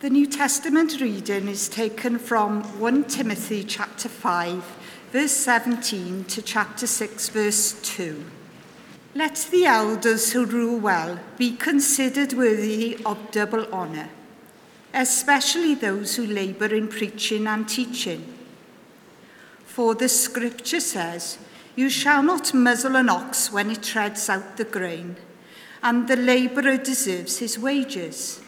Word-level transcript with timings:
The 0.00 0.08
New 0.08 0.26
Testament 0.26 0.98
reading 0.98 1.46
is 1.46 1.68
taken 1.68 2.18
from 2.18 2.62
1 2.80 3.04
Timothy 3.04 3.62
chapter 3.62 4.08
5, 4.08 4.64
verse 5.12 5.32
17 5.32 6.24
to 6.24 6.40
chapter 6.40 6.86
6, 6.86 7.28
verse 7.28 7.78
2. 7.82 8.24
Let 9.14 9.46
the 9.50 9.66
elders 9.66 10.32
who 10.32 10.46
rule 10.46 10.78
well 10.78 11.20
be 11.36 11.54
considered 11.54 12.32
worthy 12.32 12.96
of 13.04 13.30
double 13.30 13.66
honour, 13.70 14.08
especially 14.94 15.74
those 15.74 16.16
who 16.16 16.24
labour 16.26 16.74
in 16.74 16.88
preaching 16.88 17.46
and 17.46 17.68
teaching. 17.68 18.24
For 19.66 19.94
the 19.94 20.08
scripture 20.08 20.80
says, 20.80 21.36
You 21.76 21.90
shall 21.90 22.22
not 22.22 22.54
muzzle 22.54 22.96
an 22.96 23.10
ox 23.10 23.52
when 23.52 23.70
it 23.70 23.82
treads 23.82 24.30
out 24.30 24.56
the 24.56 24.64
grain, 24.64 25.16
and 25.82 26.08
the 26.08 26.16
labourer 26.16 26.78
deserves 26.78 27.40
his 27.40 27.58
wages. 27.58 28.40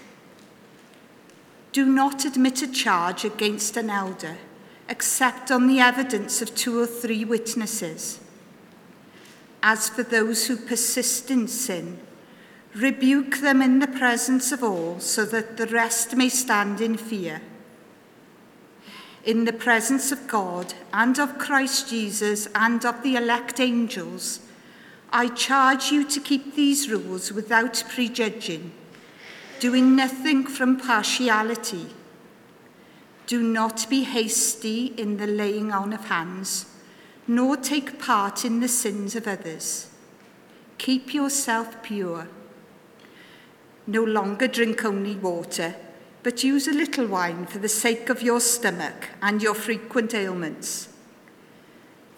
Do 1.73 1.86
not 1.86 2.27
admit 2.27 2.61
a 2.62 2.70
charge 2.70 3.24
against 3.24 3.77
an 3.78 3.88
elder, 3.88 4.37
except 4.88 5.51
on 5.51 5.66
the 5.66 5.80
evidence 5.80 6.42
of 6.42 6.55
two 6.55 6.79
or 6.79 6.87
three 6.87 7.24
witnesses. 7.24 8.20
As 9.62 9.88
for 9.88 10.02
those 10.02 10.46
who 10.46 10.56
persist 10.56 11.30
in 11.30 11.48
sin, 11.48 11.98
rebuke 12.74 13.38
them 13.38 13.62
in 13.62 13.79
the 13.79 13.87
presence 13.87 14.52
of 14.52 14.62
all, 14.62 15.01
so 15.01 15.24
that 15.24 15.56
the 15.56 15.66
rest 15.66 16.15
may 16.15 16.29
stand 16.29 16.80
in 16.80 16.96
fear. 16.96 17.41
In 19.24 19.45
the 19.45 19.52
presence 19.52 20.10
of 20.12 20.27
God 20.27 20.74
and 20.93 21.18
of 21.18 21.38
Christ 21.38 21.88
Jesus 21.88 22.48
and 22.54 22.84
of 22.84 23.02
the 23.02 23.16
elect 23.16 23.60
angels, 23.60 24.41
I 25.12 25.29
charge 25.29 25.93
you 25.93 26.04
to 26.09 26.20
keep 26.20 26.54
these 26.54 26.91
rules 26.91 27.32
without 27.32 27.84
prejudging, 27.88 28.73
doing 29.62 29.95
nothing 29.95 30.45
from 30.45 30.77
partiality. 30.77 31.87
Do 33.29 33.41
not 33.41 33.88
be 33.88 34.02
hasty 34.02 34.87
in 34.87 35.19
the 35.19 35.27
laying 35.29 35.71
on 35.71 35.93
of 35.93 36.07
hands 36.07 36.66
nor 37.29 37.57
take 37.57 38.01
part 38.01 38.45
in 38.45 38.59
the 38.59 38.66
sins 38.66 39.15
of 39.15 39.29
others. 39.29 39.88
Keep 40.79 41.15
yourself 41.15 41.80
pure. 41.80 42.27
No 43.87 44.02
longer 44.02 44.49
drink 44.49 44.85
only 44.85 45.15
water, 45.15 45.76
but 46.24 46.43
use 46.43 46.66
a 46.66 46.73
little 46.73 47.07
wine 47.07 47.47
for 47.47 47.60
the 47.60 47.69
sake 47.69 48.09
of 48.09 48.21
your 48.21 48.41
stomach 48.41 49.10
and 49.23 49.41
your 49.41 49.54
frequent 49.54 50.13
ailments. 50.13 50.88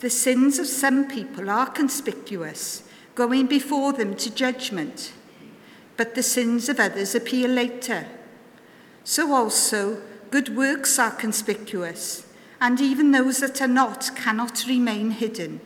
The 0.01 0.08
sins 0.08 0.58
of 0.58 0.67
some 0.67 1.08
people 1.08 1.51
are 1.51 1.69
conspicuous, 1.69 2.84
going 3.14 3.48
before 3.48 3.92
them 3.92 4.17
to 4.17 4.34
judgment, 4.34 5.12
but 5.97 6.14
the 6.14 6.23
sins 6.23 6.69
of 6.69 6.81
others 6.81 7.14
appear 7.14 7.48
later. 7.48 8.06
So 9.05 9.33
also, 9.33 10.03
good 10.31 10.56
works 10.56 10.98
are 10.98 11.11
conspicuous 11.11 12.27
and 12.61 12.81
even 12.81 13.11
those 13.11 13.41
that 13.41 13.61
are 13.61 13.69
not 13.69 14.11
cannot 14.17 14.64
remain 14.67 15.11
hidden. 15.11 15.61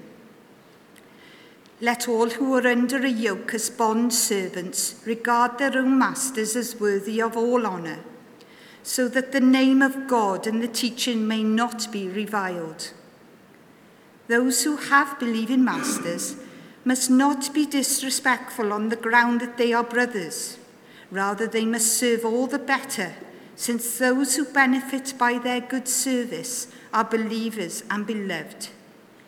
Let 1.80 2.08
all 2.08 2.30
who 2.30 2.54
are 2.54 2.66
under 2.66 2.98
a 3.04 3.08
yoke 3.08 3.54
as 3.54 3.70
bond 3.70 4.12
servants 4.12 5.00
regard 5.06 5.58
their 5.58 5.78
own 5.78 5.96
masters 5.96 6.56
as 6.56 6.80
worthy 6.80 7.22
of 7.22 7.36
all 7.36 7.64
honour, 7.64 8.00
so 8.82 9.06
that 9.08 9.30
the 9.30 9.40
name 9.40 9.80
of 9.80 10.08
God 10.08 10.48
and 10.48 10.60
the 10.60 10.66
teaching 10.66 11.28
may 11.28 11.44
not 11.44 11.92
be 11.92 12.08
reviled. 12.08 12.92
Those 14.26 14.64
who 14.64 14.76
have 14.76 15.20
believing 15.20 15.64
masters 15.64 16.36
must 16.88 17.10
not 17.10 17.52
be 17.52 17.66
disrespectful 17.66 18.72
on 18.72 18.88
the 18.88 18.96
ground 18.96 19.42
that 19.42 19.58
they 19.58 19.74
are 19.74 19.84
brothers. 19.84 20.56
Rather, 21.10 21.46
they 21.46 21.66
must 21.66 21.98
serve 21.98 22.24
all 22.24 22.46
the 22.46 22.58
better, 22.58 23.12
since 23.56 23.98
those 23.98 24.36
who 24.36 24.44
benefit 24.46 25.12
by 25.18 25.36
their 25.36 25.60
good 25.60 25.86
service 25.86 26.66
are 26.94 27.04
believers 27.04 27.84
and 27.90 28.06
beloved. 28.06 28.70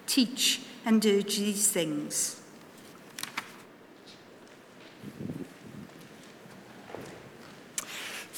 Teach 0.07 0.63
and 0.87 1.05
urge 1.05 1.37
these 1.37 1.71
things. 1.71 2.40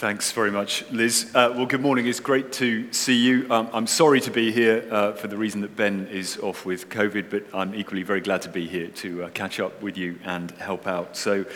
Thanks 0.02 0.32
very 0.32 0.50
much, 0.50 0.84
Liz. 0.90 1.30
Uh, 1.32 1.52
well, 1.54 1.64
good 1.64 1.80
morning. 1.80 2.08
It's 2.08 2.18
great 2.18 2.50
to 2.54 2.92
see 2.92 3.14
you. 3.14 3.46
Um, 3.52 3.70
I'm 3.72 3.86
sorry 3.86 4.20
to 4.22 4.32
be 4.32 4.50
here 4.50 4.84
uh, 4.90 5.12
for 5.12 5.28
the 5.28 5.36
reason 5.36 5.60
that 5.60 5.76
Ben 5.76 6.08
is 6.08 6.38
off 6.38 6.66
with 6.66 6.88
COVID, 6.88 7.30
but 7.30 7.44
I'm 7.54 7.72
equally 7.72 8.02
very 8.02 8.20
glad 8.20 8.42
to 8.42 8.48
be 8.48 8.66
here 8.66 8.88
to 8.88 9.22
uh, 9.22 9.28
catch 9.28 9.60
up 9.60 9.80
with 9.80 9.96
you 9.96 10.18
and 10.24 10.50
help 10.58 10.88
out. 10.88 11.16
So, 11.16 11.46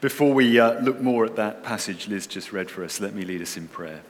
before 0.00 0.32
we 0.32 0.60
uh, 0.60 0.78
look 0.82 1.00
more 1.00 1.24
at 1.24 1.34
that 1.34 1.64
passage 1.64 2.06
Liz 2.06 2.28
just 2.28 2.52
read 2.52 2.70
for 2.70 2.84
us, 2.84 3.00
let 3.00 3.12
me 3.12 3.24
lead 3.24 3.42
us 3.42 3.56
in 3.56 3.66
prayer. 3.66 4.02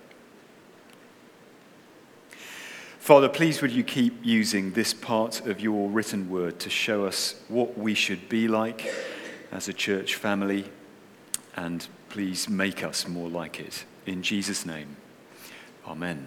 Father, 2.98 3.30
please 3.30 3.62
would 3.62 3.72
you 3.72 3.82
keep 3.82 4.18
using 4.22 4.72
this 4.74 4.92
part 4.92 5.46
of 5.46 5.58
your 5.58 5.88
written 5.88 6.28
word 6.28 6.58
to 6.58 6.68
show 6.68 7.06
us 7.06 7.40
what 7.48 7.78
we 7.78 7.94
should 7.94 8.28
be 8.28 8.46
like 8.46 8.92
as 9.50 9.68
a 9.68 9.72
church 9.72 10.16
family, 10.16 10.66
and 11.56 11.88
please 12.16 12.48
make 12.48 12.82
us 12.82 13.06
more 13.06 13.28
like 13.28 13.60
it. 13.60 13.84
In 14.06 14.22
Jesus' 14.22 14.64
name, 14.64 14.96
Amen. 15.86 16.26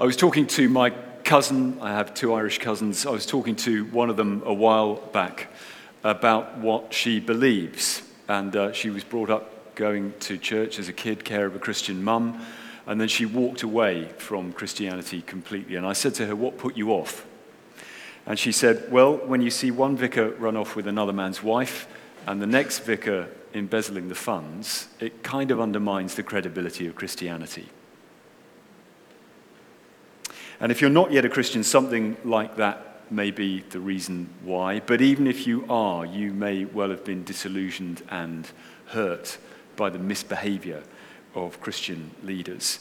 I 0.00 0.04
was 0.04 0.16
talking 0.16 0.44
to 0.48 0.68
my 0.68 0.90
cousin, 1.22 1.78
I 1.80 1.92
have 1.92 2.14
two 2.14 2.34
Irish 2.34 2.58
cousins. 2.58 3.06
I 3.06 3.10
was 3.10 3.24
talking 3.24 3.54
to 3.54 3.84
one 3.92 4.10
of 4.10 4.16
them 4.16 4.42
a 4.44 4.52
while 4.52 4.96
back 4.96 5.46
about 6.02 6.58
what 6.58 6.92
she 6.92 7.20
believes. 7.20 8.02
And 8.26 8.56
uh, 8.56 8.72
she 8.72 8.90
was 8.90 9.04
brought 9.04 9.30
up 9.30 9.76
going 9.76 10.12
to 10.18 10.38
church 10.38 10.80
as 10.80 10.88
a 10.88 10.92
kid, 10.92 11.24
care 11.24 11.46
of 11.46 11.54
a 11.54 11.60
Christian 11.60 12.02
mum. 12.02 12.44
And 12.88 13.00
then 13.00 13.06
she 13.06 13.26
walked 13.26 13.62
away 13.62 14.08
from 14.18 14.52
Christianity 14.52 15.22
completely. 15.22 15.76
And 15.76 15.86
I 15.86 15.92
said 15.92 16.16
to 16.16 16.26
her, 16.26 16.34
What 16.34 16.58
put 16.58 16.76
you 16.76 16.90
off? 16.90 17.24
And 18.26 18.36
she 18.36 18.50
said, 18.50 18.90
Well, 18.90 19.18
when 19.18 19.40
you 19.40 19.50
see 19.50 19.70
one 19.70 19.96
vicar 19.96 20.30
run 20.30 20.56
off 20.56 20.74
with 20.74 20.88
another 20.88 21.12
man's 21.12 21.44
wife 21.44 21.86
and 22.28 22.42
the 22.42 22.46
next 22.46 22.80
vicar 22.80 23.26
embezzling 23.54 24.08
the 24.08 24.14
funds, 24.14 24.88
it 25.00 25.22
kind 25.22 25.50
of 25.50 25.62
undermines 25.62 26.14
the 26.14 26.22
credibility 26.22 26.86
of 26.86 26.94
Christianity. 26.94 27.66
And 30.60 30.70
if 30.70 30.82
you're 30.82 30.90
not 30.90 31.10
yet 31.10 31.24
a 31.24 31.30
Christian, 31.30 31.64
something 31.64 32.18
like 32.24 32.56
that 32.56 33.10
may 33.10 33.30
be 33.30 33.64
the 33.70 33.80
reason 33.80 34.28
why. 34.42 34.80
But 34.80 35.00
even 35.00 35.26
if 35.26 35.46
you 35.46 35.64
are, 35.70 36.04
you 36.04 36.34
may 36.34 36.66
well 36.66 36.90
have 36.90 37.02
been 37.02 37.24
disillusioned 37.24 38.02
and 38.10 38.46
hurt 38.88 39.38
by 39.76 39.88
the 39.88 39.98
misbehavior 39.98 40.82
of 41.34 41.62
Christian 41.62 42.10
leaders. 42.22 42.78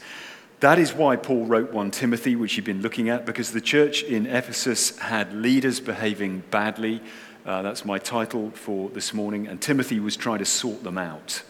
That 0.60 0.78
is 0.78 0.92
why 0.92 1.16
Paul 1.16 1.46
wrote 1.46 1.72
1 1.72 1.92
Timothy, 1.92 2.36
which 2.36 2.58
you've 2.58 2.66
been 2.66 2.82
looking 2.82 3.08
at, 3.08 3.26
because 3.26 3.52
the 3.52 3.62
church 3.62 4.04
in 4.04 4.26
Ephesus 4.26 4.98
had 4.98 5.32
leaders 5.32 5.80
behaving 5.80 6.44
badly. 6.52 7.02
Uh, 7.48 7.62
that's 7.62 7.86
my 7.86 7.98
title 7.98 8.52
for 8.52 8.90
this 8.90 9.14
morning. 9.14 9.48
And 9.48 9.62
Timothy 9.62 10.02
was 10.02 10.18
trying 10.18 10.40
to 10.40 10.46
sort 10.46 10.84
them 10.84 10.98
out. 10.98 11.44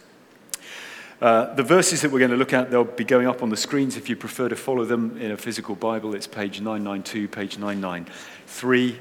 Uh, 1.20 1.52
the 1.54 1.64
verses 1.64 2.02
that 2.02 2.12
we're 2.12 2.20
going 2.20 2.30
to 2.30 2.36
look 2.36 2.52
at, 2.52 2.70
they'll 2.70 2.84
be 2.84 3.02
going 3.02 3.26
up 3.26 3.42
on 3.42 3.50
the 3.50 3.56
screens 3.56 3.96
if 3.96 4.08
you 4.08 4.14
prefer 4.14 4.48
to 4.48 4.54
follow 4.54 4.84
them 4.84 5.16
in 5.20 5.32
a 5.32 5.36
physical 5.36 5.74
Bible. 5.74 6.14
It's 6.14 6.28
page 6.28 6.60
992, 6.60 7.26
page 7.26 7.58
993. 7.58 8.96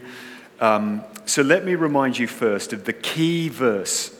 Um, 0.59 1.03
so 1.27 1.43
let 1.43 1.63
me 1.63 1.75
remind 1.75 2.17
you 2.17 2.25
first 2.25 2.73
of 2.73 2.85
the 2.85 2.93
key 2.93 3.47
verse 3.47 4.19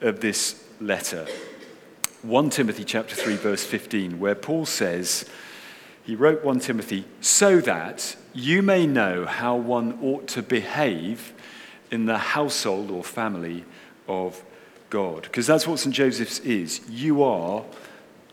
of 0.00 0.18
this 0.18 0.64
letter. 0.80 1.28
1 2.22 2.50
Timothy 2.50 2.82
chapter 2.82 3.14
3 3.14 3.36
verse 3.36 3.62
15 3.62 4.18
where 4.18 4.34
Paul 4.34 4.66
says 4.66 5.26
he 6.02 6.16
wrote 6.16 6.44
1 6.44 6.58
Timothy 6.58 7.04
so 7.20 7.60
that 7.60 8.16
you 8.34 8.62
may 8.62 8.84
know 8.84 9.26
how 9.26 9.54
one 9.54 9.96
ought 10.02 10.26
to 10.28 10.42
behave 10.42 11.32
in 11.90 12.06
the 12.06 12.18
household 12.18 12.90
or 12.90 13.02
family 13.02 13.64
of 14.08 14.42
God. 14.90 15.22
Because 15.22 15.46
that's 15.46 15.66
what 15.66 15.78
St 15.78 15.94
Joseph's 15.94 16.38
is. 16.40 16.80
You 16.88 17.22
are 17.22 17.64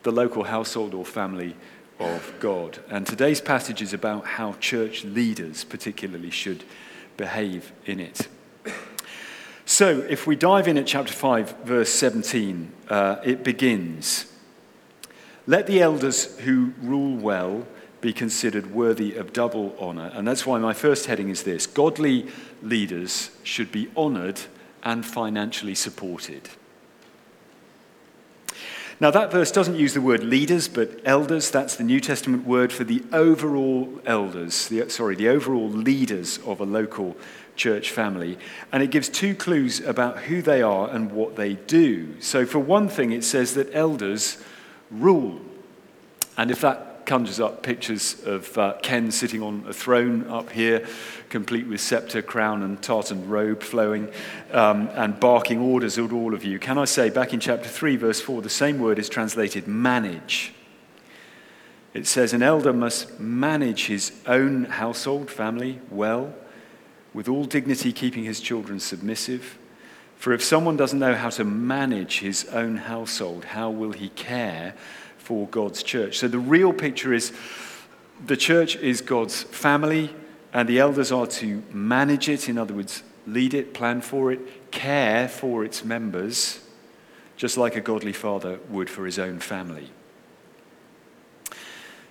the 0.02 0.12
local 0.12 0.44
household 0.44 0.94
or 0.94 1.04
family 1.04 1.56
of 1.98 2.34
God. 2.40 2.78
And 2.90 3.06
today's 3.06 3.40
passage 3.40 3.82
is 3.82 3.92
about 3.92 4.26
how 4.26 4.54
church 4.54 5.04
leaders 5.04 5.64
particularly 5.64 6.30
should 6.30 6.64
behave 7.16 7.72
in 7.86 8.00
it. 8.00 8.28
So, 9.66 10.00
if 10.10 10.26
we 10.26 10.36
dive 10.36 10.68
in 10.68 10.76
at 10.76 10.86
chapter 10.86 11.12
5, 11.12 11.60
verse 11.64 11.88
17, 11.88 12.70
uh, 12.90 13.16
it 13.24 13.42
begins 13.42 14.30
Let 15.46 15.66
the 15.66 15.80
elders 15.80 16.38
who 16.40 16.74
rule 16.82 17.16
well 17.16 17.66
be 18.04 18.12
considered 18.12 18.72
worthy 18.72 19.16
of 19.16 19.32
double 19.32 19.74
honor. 19.80 20.12
And 20.12 20.28
that's 20.28 20.44
why 20.44 20.58
my 20.58 20.74
first 20.74 21.06
heading 21.06 21.30
is 21.30 21.42
this 21.42 21.66
Godly 21.66 22.28
leaders 22.62 23.30
should 23.42 23.72
be 23.72 23.90
honored 23.96 24.42
and 24.82 25.04
financially 25.04 25.74
supported. 25.74 26.50
Now, 29.00 29.10
that 29.10 29.32
verse 29.32 29.50
doesn't 29.50 29.76
use 29.76 29.94
the 29.94 30.02
word 30.02 30.22
leaders, 30.22 30.68
but 30.68 31.00
elders. 31.04 31.50
That's 31.50 31.76
the 31.76 31.82
New 31.82 31.98
Testament 31.98 32.46
word 32.46 32.72
for 32.72 32.84
the 32.84 33.02
overall 33.12 34.00
elders, 34.04 34.68
the, 34.68 34.88
sorry, 34.88 35.16
the 35.16 35.28
overall 35.28 35.68
leaders 35.68 36.38
of 36.46 36.60
a 36.60 36.64
local 36.64 37.16
church 37.56 37.90
family. 37.90 38.38
And 38.70 38.82
it 38.82 38.90
gives 38.90 39.08
two 39.08 39.34
clues 39.34 39.80
about 39.80 40.24
who 40.24 40.42
they 40.42 40.60
are 40.62 40.90
and 40.90 41.10
what 41.10 41.36
they 41.36 41.54
do. 41.54 42.20
So, 42.20 42.44
for 42.44 42.58
one 42.58 42.88
thing, 42.88 43.12
it 43.12 43.24
says 43.24 43.54
that 43.54 43.74
elders 43.74 44.36
rule. 44.90 45.40
And 46.36 46.50
if 46.50 46.60
that 46.60 46.93
conjures 47.06 47.40
up 47.40 47.62
pictures 47.62 48.22
of 48.24 48.56
uh, 48.56 48.74
Ken 48.82 49.10
sitting 49.10 49.42
on 49.42 49.64
a 49.68 49.72
throne 49.72 50.26
up 50.28 50.50
here, 50.50 50.86
complete 51.28 51.66
with 51.66 51.80
scepter, 51.80 52.22
crown, 52.22 52.62
and 52.62 52.82
tartan 52.82 53.28
robe 53.28 53.62
flowing, 53.62 54.10
um, 54.52 54.88
and 54.94 55.18
barking 55.20 55.58
orders 55.58 55.98
at 55.98 56.12
all 56.12 56.34
of 56.34 56.44
you. 56.44 56.58
Can 56.58 56.78
I 56.78 56.84
say, 56.84 57.10
back 57.10 57.32
in 57.32 57.40
chapter 57.40 57.68
3, 57.68 57.96
verse 57.96 58.20
4, 58.20 58.42
the 58.42 58.50
same 58.50 58.78
word 58.78 58.98
is 58.98 59.08
translated 59.08 59.66
manage. 59.66 60.52
It 61.94 62.06
says, 62.06 62.32
An 62.32 62.42
elder 62.42 62.72
must 62.72 63.20
manage 63.20 63.86
his 63.86 64.12
own 64.26 64.64
household, 64.64 65.30
family, 65.30 65.80
well, 65.90 66.34
with 67.12 67.28
all 67.28 67.44
dignity, 67.44 67.92
keeping 67.92 68.24
his 68.24 68.40
children 68.40 68.80
submissive. 68.80 69.58
For 70.16 70.32
if 70.32 70.42
someone 70.42 70.76
doesn't 70.76 70.98
know 70.98 71.14
how 71.14 71.30
to 71.30 71.44
manage 71.44 72.20
his 72.20 72.46
own 72.46 72.76
household, 72.76 73.44
how 73.44 73.70
will 73.70 73.92
he 73.92 74.08
care 74.08 74.74
for 75.24 75.48
God's 75.48 75.82
church. 75.82 76.18
So 76.18 76.28
the 76.28 76.38
real 76.38 76.74
picture 76.74 77.14
is 77.14 77.32
the 78.26 78.36
church 78.36 78.76
is 78.76 79.00
God's 79.00 79.42
family, 79.42 80.14
and 80.52 80.68
the 80.68 80.78
elders 80.78 81.10
are 81.10 81.26
to 81.26 81.62
manage 81.72 82.28
it, 82.28 82.48
in 82.48 82.58
other 82.58 82.74
words, 82.74 83.02
lead 83.26 83.54
it, 83.54 83.72
plan 83.72 84.02
for 84.02 84.30
it, 84.30 84.70
care 84.70 85.26
for 85.26 85.64
its 85.64 85.82
members, 85.82 86.60
just 87.36 87.56
like 87.56 87.74
a 87.74 87.80
godly 87.80 88.12
father 88.12 88.60
would 88.68 88.90
for 88.90 89.06
his 89.06 89.18
own 89.18 89.40
family. 89.40 89.90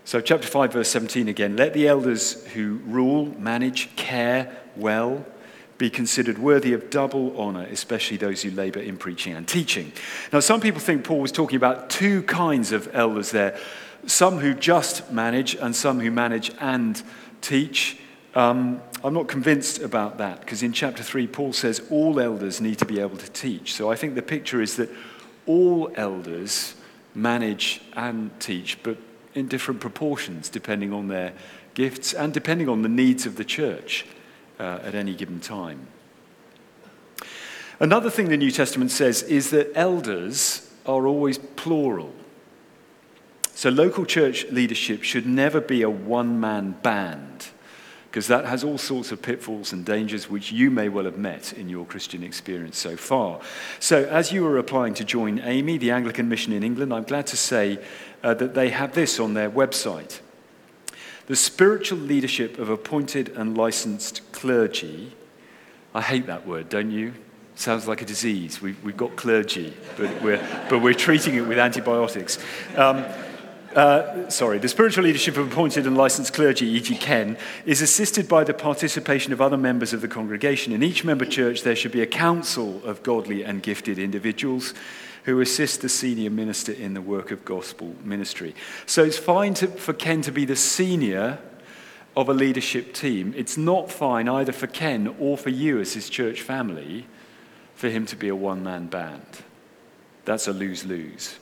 So, 0.05 0.19
chapter 0.19 0.47
5, 0.47 0.73
verse 0.73 0.89
17 0.89 1.27
again 1.27 1.55
let 1.55 1.73
the 1.73 1.87
elders 1.87 2.45
who 2.47 2.81
rule, 2.85 3.27
manage, 3.39 3.95
care 3.95 4.57
well 4.75 5.23
be 5.83 5.89
considered 5.89 6.37
worthy 6.37 6.71
of 6.71 6.89
double 6.89 7.37
honor, 7.37 7.67
especially 7.69 8.15
those 8.15 8.41
who 8.41 8.49
labor 8.51 8.79
in 8.79 8.95
preaching 8.95 9.33
and 9.33 9.45
teaching. 9.45 9.91
Now, 10.31 10.39
some 10.39 10.61
people 10.61 10.79
think 10.79 11.03
Paul 11.03 11.19
was 11.19 11.29
talking 11.29 11.57
about 11.57 11.89
two 11.89 12.23
kinds 12.23 12.71
of 12.71 12.87
elders 12.95 13.31
there 13.31 13.59
some 14.05 14.37
who 14.37 14.53
just 14.53 15.11
manage 15.11 15.55
and 15.55 15.75
some 15.75 15.99
who 15.99 16.09
manage 16.09 16.51
and 16.61 17.03
teach. 17.41 17.97
Um, 18.33 18.81
I'm 19.03 19.13
not 19.13 19.27
convinced 19.27 19.81
about 19.81 20.19
that 20.19 20.39
because 20.39 20.63
in 20.63 20.71
chapter 20.71 21.03
3, 21.03 21.27
Paul 21.27 21.51
says 21.51 21.81
all 21.89 22.17
elders 22.17 22.61
need 22.61 22.77
to 22.77 22.85
be 22.85 23.01
able 23.01 23.17
to 23.17 23.29
teach. 23.31 23.73
So 23.73 23.91
I 23.91 23.97
think 23.97 24.15
the 24.15 24.21
picture 24.21 24.61
is 24.61 24.77
that 24.77 24.89
all 25.45 25.91
elders 25.95 26.75
manage 27.13 27.81
and 27.91 28.31
teach, 28.39 28.81
but 28.83 28.95
in 29.35 29.49
different 29.49 29.81
proportions 29.81 30.47
depending 30.47 30.93
on 30.93 31.09
their 31.09 31.33
gifts 31.73 32.13
and 32.13 32.33
depending 32.33 32.69
on 32.69 32.83
the 32.83 32.89
needs 32.89 33.25
of 33.25 33.35
the 33.35 33.43
church 33.43 34.05
uh, 34.59 34.79
at 34.83 34.95
any 34.95 35.13
given 35.13 35.39
time. 35.39 35.87
Another 37.79 38.09
thing 38.09 38.29
the 38.29 38.37
New 38.37 38.51
Testament 38.51 38.91
says 38.91 39.23
is 39.23 39.49
that 39.49 39.71
elders 39.75 40.69
are 40.85 41.07
always 41.07 41.37
plural. 41.37 42.13
So 43.55 43.69
local 43.69 44.05
church 44.05 44.45
leadership 44.51 45.03
should 45.03 45.25
never 45.25 45.61
be 45.61 45.81
a 45.81 45.89
one 45.89 46.39
man 46.39 46.71
band, 46.81 47.47
because 48.09 48.27
that 48.27 48.45
has 48.45 48.63
all 48.63 48.77
sorts 48.77 49.11
of 49.11 49.21
pitfalls 49.21 49.73
and 49.73 49.85
dangers 49.85 50.29
which 50.29 50.51
you 50.51 50.71
may 50.71 50.89
well 50.89 51.05
have 51.05 51.17
met 51.17 51.53
in 51.53 51.69
your 51.69 51.85
Christian 51.85 52.23
experience 52.23 52.77
so 52.77 52.97
far. 52.97 53.39
So, 53.79 54.05
as 54.05 54.31
you 54.31 54.45
are 54.47 54.57
applying 54.57 54.93
to 54.95 55.03
join 55.03 55.39
AMiE, 55.39 55.79
the 55.79 55.91
Anglican 55.91 56.29
Mission 56.29 56.53
in 56.53 56.63
England, 56.63 56.93
I'm 56.93 57.03
glad 57.03 57.27
to 57.27 57.37
say 57.37 57.79
uh, 58.23 58.33
that 58.35 58.53
they 58.53 58.69
have 58.69 58.93
this 58.93 59.19
on 59.19 59.33
their 59.33 59.49
website. 59.49 60.19
The 61.27 61.35
spiritual 61.35 61.99
leadership 61.99 62.59
of 62.59 62.69
appointed 62.69 63.29
and 63.29 63.57
licensed 63.57 64.29
clergy. 64.33 65.13
I 65.93 66.01
hate 66.01 66.27
that 66.27 66.45
word, 66.45 66.69
don't 66.69 66.91
you? 66.91 67.13
Sounds 67.55 67.87
like 67.87 68.01
a 68.01 68.05
disease. 68.05 68.61
We've, 68.61 68.83
we've 68.83 68.97
got 68.97 69.15
clergy, 69.15 69.73
but 69.95 70.21
we're, 70.21 70.65
but 70.69 70.81
we're 70.81 70.93
treating 70.93 71.35
it 71.35 71.41
with 71.41 71.59
antibiotics. 71.59 72.39
Um, 72.75 73.05
uh, 73.75 74.29
sorry, 74.29 74.59
the 74.59 74.67
spiritual 74.67 75.03
leadership 75.03 75.37
of 75.37 75.51
appointed 75.51 75.87
and 75.87 75.97
licensed 75.97 76.33
clergy, 76.33 76.67
e.g., 76.67 76.95
Ken, 76.97 77.37
is 77.65 77.81
assisted 77.81 78.27
by 78.27 78.43
the 78.43 78.53
participation 78.53 79.33
of 79.33 79.41
other 79.41 79.57
members 79.57 79.93
of 79.93 80.01
the 80.01 80.07
congregation. 80.07 80.73
In 80.73 80.83
each 80.83 81.03
member 81.03 81.25
church, 81.25 81.63
there 81.63 81.75
should 81.75 81.91
be 81.91 82.01
a 82.01 82.07
council 82.07 82.81
of 82.83 83.01
godly 83.01 83.43
and 83.43 83.63
gifted 83.63 83.97
individuals 83.97 84.73
who 85.23 85.39
assist 85.39 85.81
the 85.81 85.89
senior 85.89 86.29
minister 86.29 86.71
in 86.71 86.93
the 86.93 87.01
work 87.01 87.31
of 87.31 87.45
gospel 87.45 87.95
ministry. 88.03 88.53
So 88.85 89.03
it's 89.03 89.17
fine 89.17 89.53
to, 89.55 89.67
for 89.67 89.93
Ken 89.93 90.21
to 90.23 90.31
be 90.31 90.45
the 90.45 90.55
senior 90.55 91.39
of 92.15 92.29
a 92.29 92.33
leadership 92.33 92.93
team. 92.93 93.33
It's 93.35 93.57
not 93.57 93.91
fine 93.91 94.27
either 94.27 94.51
for 94.51 94.67
Ken 94.67 95.15
or 95.19 95.37
for 95.37 95.49
you 95.49 95.79
as 95.79 95.93
his 95.93 96.09
church 96.09 96.41
family 96.41 97.07
for 97.75 97.89
him 97.89 98.05
to 98.07 98.15
be 98.15 98.27
a 98.27 98.35
one 98.35 98.63
man 98.63 98.87
band. 98.87 99.25
That's 100.25 100.47
a 100.47 100.53
lose 100.53 100.85
lose. 100.85 101.37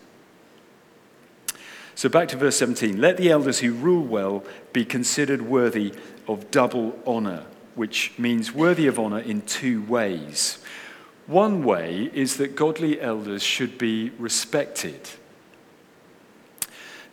So 1.96 2.10
back 2.10 2.30
to 2.30 2.38
verse 2.38 2.58
17. 2.58 3.00
Let 3.00 3.18
the 3.18 3.30
elders 3.30 3.60
who 3.60 3.74
rule 3.74 4.04
well 4.04 4.44
be 4.74 4.86
considered 4.86 5.42
worthy 5.42 5.94
of 6.28 6.50
double 6.50 6.98
honor, 7.06 7.46
which 7.76 8.14
means 8.18 8.54
worthy 8.54 8.88
of 8.88 8.98
honor 8.98 9.20
in 9.20 9.42
two 9.42 9.84
ways. 9.84 10.64
One 11.32 11.64
way 11.64 12.12
is 12.14 12.36
that 12.38 12.58
godly 12.58 13.00
elders 13.00 13.42
should 13.42 13.78
be 13.78 14.10
respected. 14.20 15.00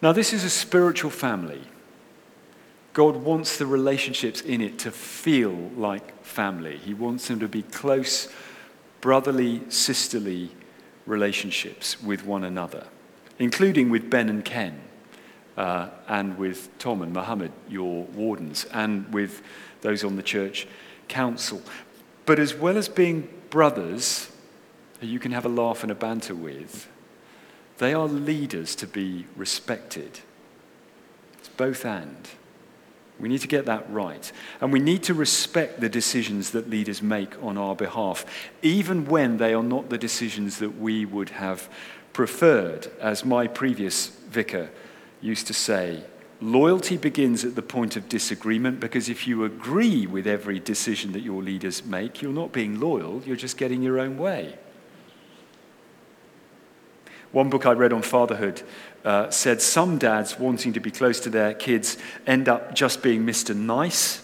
Now, 0.03 0.11
this 0.11 0.32
is 0.32 0.43
a 0.43 0.50
spiritual 0.50 1.12
family. 1.12 1.62
God 2.94 3.15
wants 3.15 3.59
the 3.59 3.67
relationships 3.67 4.41
in 4.41 4.61
it 4.61 4.76
to 4.81 4.91
feel 4.91 5.53
like 5.76 6.25
family. 6.25 6.79
He 6.79 6.94
wants 6.94 7.29
them 7.29 7.38
to 7.38 7.47
be 7.47 7.62
close, 7.62 8.29
brotherly, 9.00 9.62
sisterly 9.69 10.50
relationships 11.06 12.03
with 12.03 12.26
one 12.26 12.43
another, 12.43 12.88
including 13.38 13.88
with 13.88 14.11
Ben 14.11 14.29
and 14.29 14.44
Ken, 14.44 14.81
uh, 15.56 15.91
and 16.09 16.37
with 16.37 16.76
Tom 16.81 17.03
and 17.03 17.12
Mohammed, 17.12 17.53
your 17.69 18.03
wardens, 18.03 18.64
and 18.73 19.14
with 19.14 19.43
those 19.82 20.03
on 20.03 20.17
the 20.17 20.25
church 20.25 20.67
council. 21.06 21.62
But 22.28 22.38
as 22.38 22.54
well 22.54 22.76
as 22.76 22.90
being 22.90 23.26
brothers 23.48 24.30
who 25.00 25.06
you 25.06 25.19
can 25.19 25.32
have 25.32 25.46
a 25.46 25.48
laugh 25.48 25.82
and 25.82 25.90
a 25.90 25.94
banter 25.94 26.34
with, 26.34 26.86
they 27.78 27.94
are 27.94 28.06
leaders 28.06 28.75
to 28.76 28.86
be 28.86 29.25
respected. 29.34 30.20
It's 31.38 31.48
both 31.48 31.86
and. 31.86 32.28
We 33.19 33.30
need 33.30 33.40
to 33.40 33.48
get 33.48 33.64
that 33.64 33.90
right. 33.90 34.30
And 34.60 34.75
we 34.75 34.78
need 34.78 35.04
to 35.04 35.14
respect 35.14 35.80
the 35.80 35.88
decisions 35.88 36.50
that 36.50 36.69
leaders 36.69 37.00
make 37.00 37.42
on 37.42 37.56
our 37.56 37.75
behalf, 37.75 38.26
even 38.60 39.06
when 39.06 39.38
they 39.38 39.54
are 39.54 39.62
not 39.62 39.88
the 39.88 39.96
decisions 39.96 40.58
that 40.58 40.78
we 40.78 41.06
would 41.06 41.30
have 41.30 41.66
preferred. 42.12 42.88
As 43.00 43.25
my 43.25 43.46
previous 43.46 44.08
vicar 44.08 44.68
used 45.23 45.47
to 45.47 45.54
say, 45.54 46.04
Loyalty 46.40 46.97
begins 46.97 47.45
at 47.45 47.57
the 47.57 47.62
point 47.62 47.97
of 47.97 48.09
disagreement 48.09 48.78
because 48.78 49.09
if 49.09 49.26
you 49.26 49.45
agree 49.45 50.07
with 50.07 50.26
every 50.26 50.61
decision 50.61 51.12
that 51.12 51.23
your 51.23 51.42
leaders 51.42 51.85
make, 51.85 52.23
you're 52.23 52.33
not 52.33 52.52
being 52.52 52.78
loyal, 52.78 53.23
you're 53.26 53.37
just 53.37 53.57
getting 53.57 53.83
your 53.83 53.99
own 53.99 54.18
way. 54.18 54.57
One 57.33 57.50
book 57.50 57.66
I 57.66 57.73
read 57.73 57.92
on 57.92 58.02
fatherhood 58.02 58.62
uh, 59.04 59.30
said 59.30 59.61
some 59.61 59.99
dads 59.99 60.38
wanting 60.38 60.73
to 60.75 60.80
be 60.80 60.90
close 60.90 61.21
to 61.21 61.30
their 61.30 61.54
kids 61.54 61.99
end 62.26 62.49
up 62.49 62.75
just 62.75 63.02
being 63.02 63.26
Mr. 63.26 63.54
Nice, 63.54 64.23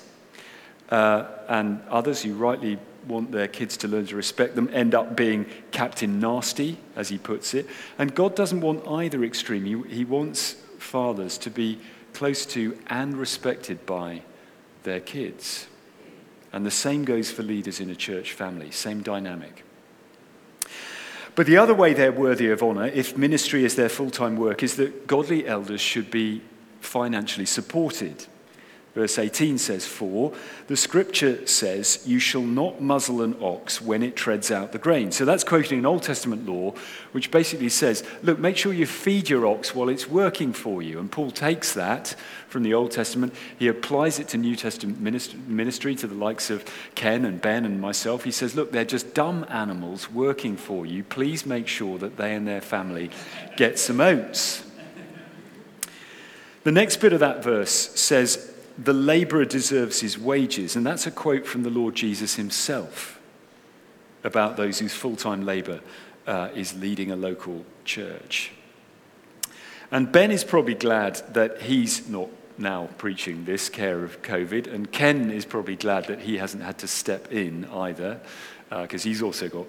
uh, 0.91 1.27
and 1.49 1.83
others 1.91 2.23
who 2.23 2.35
rightly 2.35 2.79
want 3.07 3.33
their 3.33 3.49
kids 3.49 3.77
to 3.79 3.89
learn 3.89 4.07
to 4.07 4.17
respect 4.17 4.55
them 4.55 4.71
end 4.73 4.95
up 4.95 5.17
being 5.17 5.47
Captain 5.71 6.19
Nasty, 6.21 6.79
as 6.97 7.09
he 7.09 7.19
puts 7.19 7.53
it. 7.53 7.67
And 7.99 8.15
God 8.15 8.35
doesn't 8.35 8.61
want 8.61 8.87
either 8.89 9.23
extreme. 9.23 9.65
He, 9.65 9.97
he 9.97 10.05
wants 10.05 10.55
fathers 10.79 11.37
to 11.39 11.51
be 11.51 11.79
close 12.15 12.47
to 12.47 12.79
and 12.87 13.17
respected 13.17 13.85
by 13.85 14.23
their 14.85 15.01
kids. 15.01 15.67
And 16.53 16.65
the 16.65 16.71
same 16.71 17.05
goes 17.05 17.31
for 17.31 17.43
leaders 17.43 17.81
in 17.81 17.91
a 17.91 17.97
church 17.97 18.33
family, 18.33 18.71
same 18.71 19.03
dynamic. 19.03 19.65
But 21.35 21.47
the 21.47 21.57
other 21.57 21.75
way 21.75 21.95
they're 21.95 22.13
worthy 22.13 22.51
of 22.51 22.63
honor, 22.63 22.87
if 22.87 23.17
ministry 23.17 23.65
is 23.65 23.75
their 23.75 23.89
full 23.89 24.11
time 24.11 24.37
work, 24.37 24.63
is 24.63 24.77
that 24.77 25.07
godly 25.07 25.47
elders 25.47 25.81
should 25.81 26.11
be 26.11 26.43
financially 26.81 27.47
supported. 27.47 28.27
Verse 28.95 29.19
18 29.19 29.59
says, 29.59 29.85
For 29.85 30.33
the 30.69 30.77
scripture 30.77 31.45
says, 31.49 32.05
You 32.07 32.21
shall 32.21 32.43
not 32.43 32.81
muzzle 32.81 33.23
an 33.23 33.37
ox 33.41 33.83
when 33.83 34.05
it 34.05 34.15
treads 34.15 34.53
out 34.53 34.71
the 34.71 34.79
grain. 34.79 35.11
So 35.11 35.25
that's 35.25 35.43
quoting 35.43 35.81
an 35.81 35.87
Old 35.87 36.05
Testament 36.05 36.47
law, 36.47 36.75
which 37.11 37.33
basically 37.33 37.71
says, 37.71 38.05
Look, 38.23 38.39
make 38.39 38.57
sure 38.57 38.73
you 38.73 38.87
feed 38.87 39.29
your 39.29 39.49
ox 39.49 39.75
while 39.75 39.89
it's 39.89 40.09
working 40.09 40.53
for 40.53 40.81
you. 40.81 41.01
And 41.01 41.11
Paul 41.11 41.33
takes 41.33 41.73
that 41.75 42.15
from 42.47 42.63
the 42.63 42.73
Old 42.73 42.93
Testament, 42.93 43.35
he 43.59 43.67
applies 43.67 44.21
it 44.21 44.29
to 44.29 44.39
New 44.39 44.55
Testament 44.55 45.01
ministry, 45.01 45.97
to 45.97 46.07
the 46.07 46.15
likes 46.15 46.49
of 46.49 46.65
Ken 46.95 47.25
and 47.25 47.41
Ben 47.41 47.65
and 47.65 47.81
myself. 47.81 48.23
He 48.23 48.31
says, 48.31 48.55
Look, 48.55 48.71
they're 48.71 48.85
just 48.85 49.13
dumb 49.13 49.45
animals 49.49 50.09
working 50.09 50.57
for 50.57 50.87
you. 50.87 51.03
Please 51.03 51.45
make 51.45 51.67
sure 51.67 51.99
that 51.99 52.17
they 52.17 52.33
and 52.33 52.47
their 52.47 52.61
family 52.61 53.11
get 53.57 53.81
some 53.81 54.01
oats. 54.01 54.65
The 56.63 56.73
next 56.73 56.99
bit 56.99 57.13
of 57.13 57.19
that 57.21 57.43
verse 57.43 57.73
says, 57.73 58.54
the 58.77 58.93
laborer 58.93 59.45
deserves 59.45 60.01
his 60.01 60.19
wages. 60.19 60.77
And 60.77 60.87
that's 60.87 61.07
a 61.07 61.11
quote 61.11 61.47
from 61.47 61.63
the 61.63 61.71
Lord 61.71 61.95
Jesus 61.95 62.37
himself 62.37 63.21
about 64.23 64.57
those 64.57 64.79
whose 64.79 64.95
full 64.95 65.17
time 65.17 65.45
labor 65.45 65.81
uh, 66.27 66.49
is 66.55 66.75
leading 66.75 67.11
a 67.11 67.17
local 67.17 67.65
church. 67.85 68.53
And 69.91 70.11
Ben 70.11 70.31
is 70.31 70.43
probably 70.45 70.75
glad 70.75 71.23
that 71.35 71.63
he's 71.63 72.09
not 72.09 72.29
now 72.57 72.89
preaching 72.99 73.45
this 73.45 73.69
care 73.69 74.03
of 74.03 74.23
COVID. 74.23 74.73
And 74.73 74.91
Ken 74.91 75.31
is 75.31 75.45
probably 75.45 75.77
glad 75.77 76.07
that 76.07 76.21
he 76.21 76.39
hasn't 76.39 76.63
had 76.63 76.79
to 76.79 76.89
step 76.89 77.33
in 77.33 77.67
either, 77.67 78.21
because 78.71 79.05
uh, 79.05 79.09
he's 79.09 79.23
also 79.23 79.49
got 79.49 79.67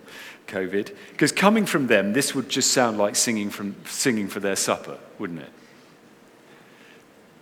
COVID. 0.48 0.96
Because 1.12 1.32
coming 1.32 1.66
from 1.66 1.88
them, 1.88 2.14
this 2.14 2.34
would 2.34 2.50
just 2.50 2.72
sound 2.72 2.98
like 2.98 3.16
singing, 3.16 3.50
from, 3.50 3.76
singing 3.86 4.28
for 4.28 4.40
their 4.40 4.56
supper, 4.56 4.98
wouldn't 5.20 5.42
it? 5.42 5.50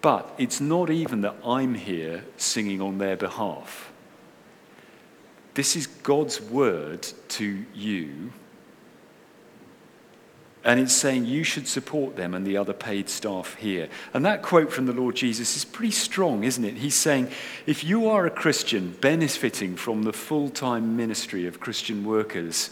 But 0.03 0.35
it's 0.37 0.59
not 0.59 0.89
even 0.89 1.21
that 1.21 1.37
I'm 1.45 1.75
here 1.75 2.25
singing 2.35 2.81
on 2.81 2.97
their 2.97 3.15
behalf. 3.15 3.93
This 5.53 5.77
is 5.77 5.87
God's 5.87 6.41
word 6.41 7.07
to 7.29 7.63
you. 7.73 8.33
And 10.65 10.77
it's 10.77 10.91
saying 10.91 11.23
you 11.23 11.45
should 11.45 11.69
support 11.69 12.17
them 12.17 12.33
and 12.33 12.45
the 12.45 12.57
other 12.57 12.73
paid 12.73 13.07
staff 13.07 13.55
here. 13.55 13.87
And 14.13 14.25
that 14.25 14.41
quote 14.41 14.73
from 14.73 14.87
the 14.87 14.93
Lord 14.93 15.15
Jesus 15.15 15.55
is 15.55 15.63
pretty 15.63 15.91
strong, 15.91 16.43
isn't 16.43 16.65
it? 16.65 16.75
He's 16.75 16.95
saying, 16.95 17.29
if 17.65 17.85
you 17.85 18.09
are 18.09 18.25
a 18.25 18.29
Christian 18.29 18.97
benefiting 18.99 19.77
from 19.77 20.03
the 20.03 20.13
full 20.13 20.49
time 20.49 20.97
ministry 20.97 21.47
of 21.47 21.61
Christian 21.61 22.03
workers, 22.03 22.69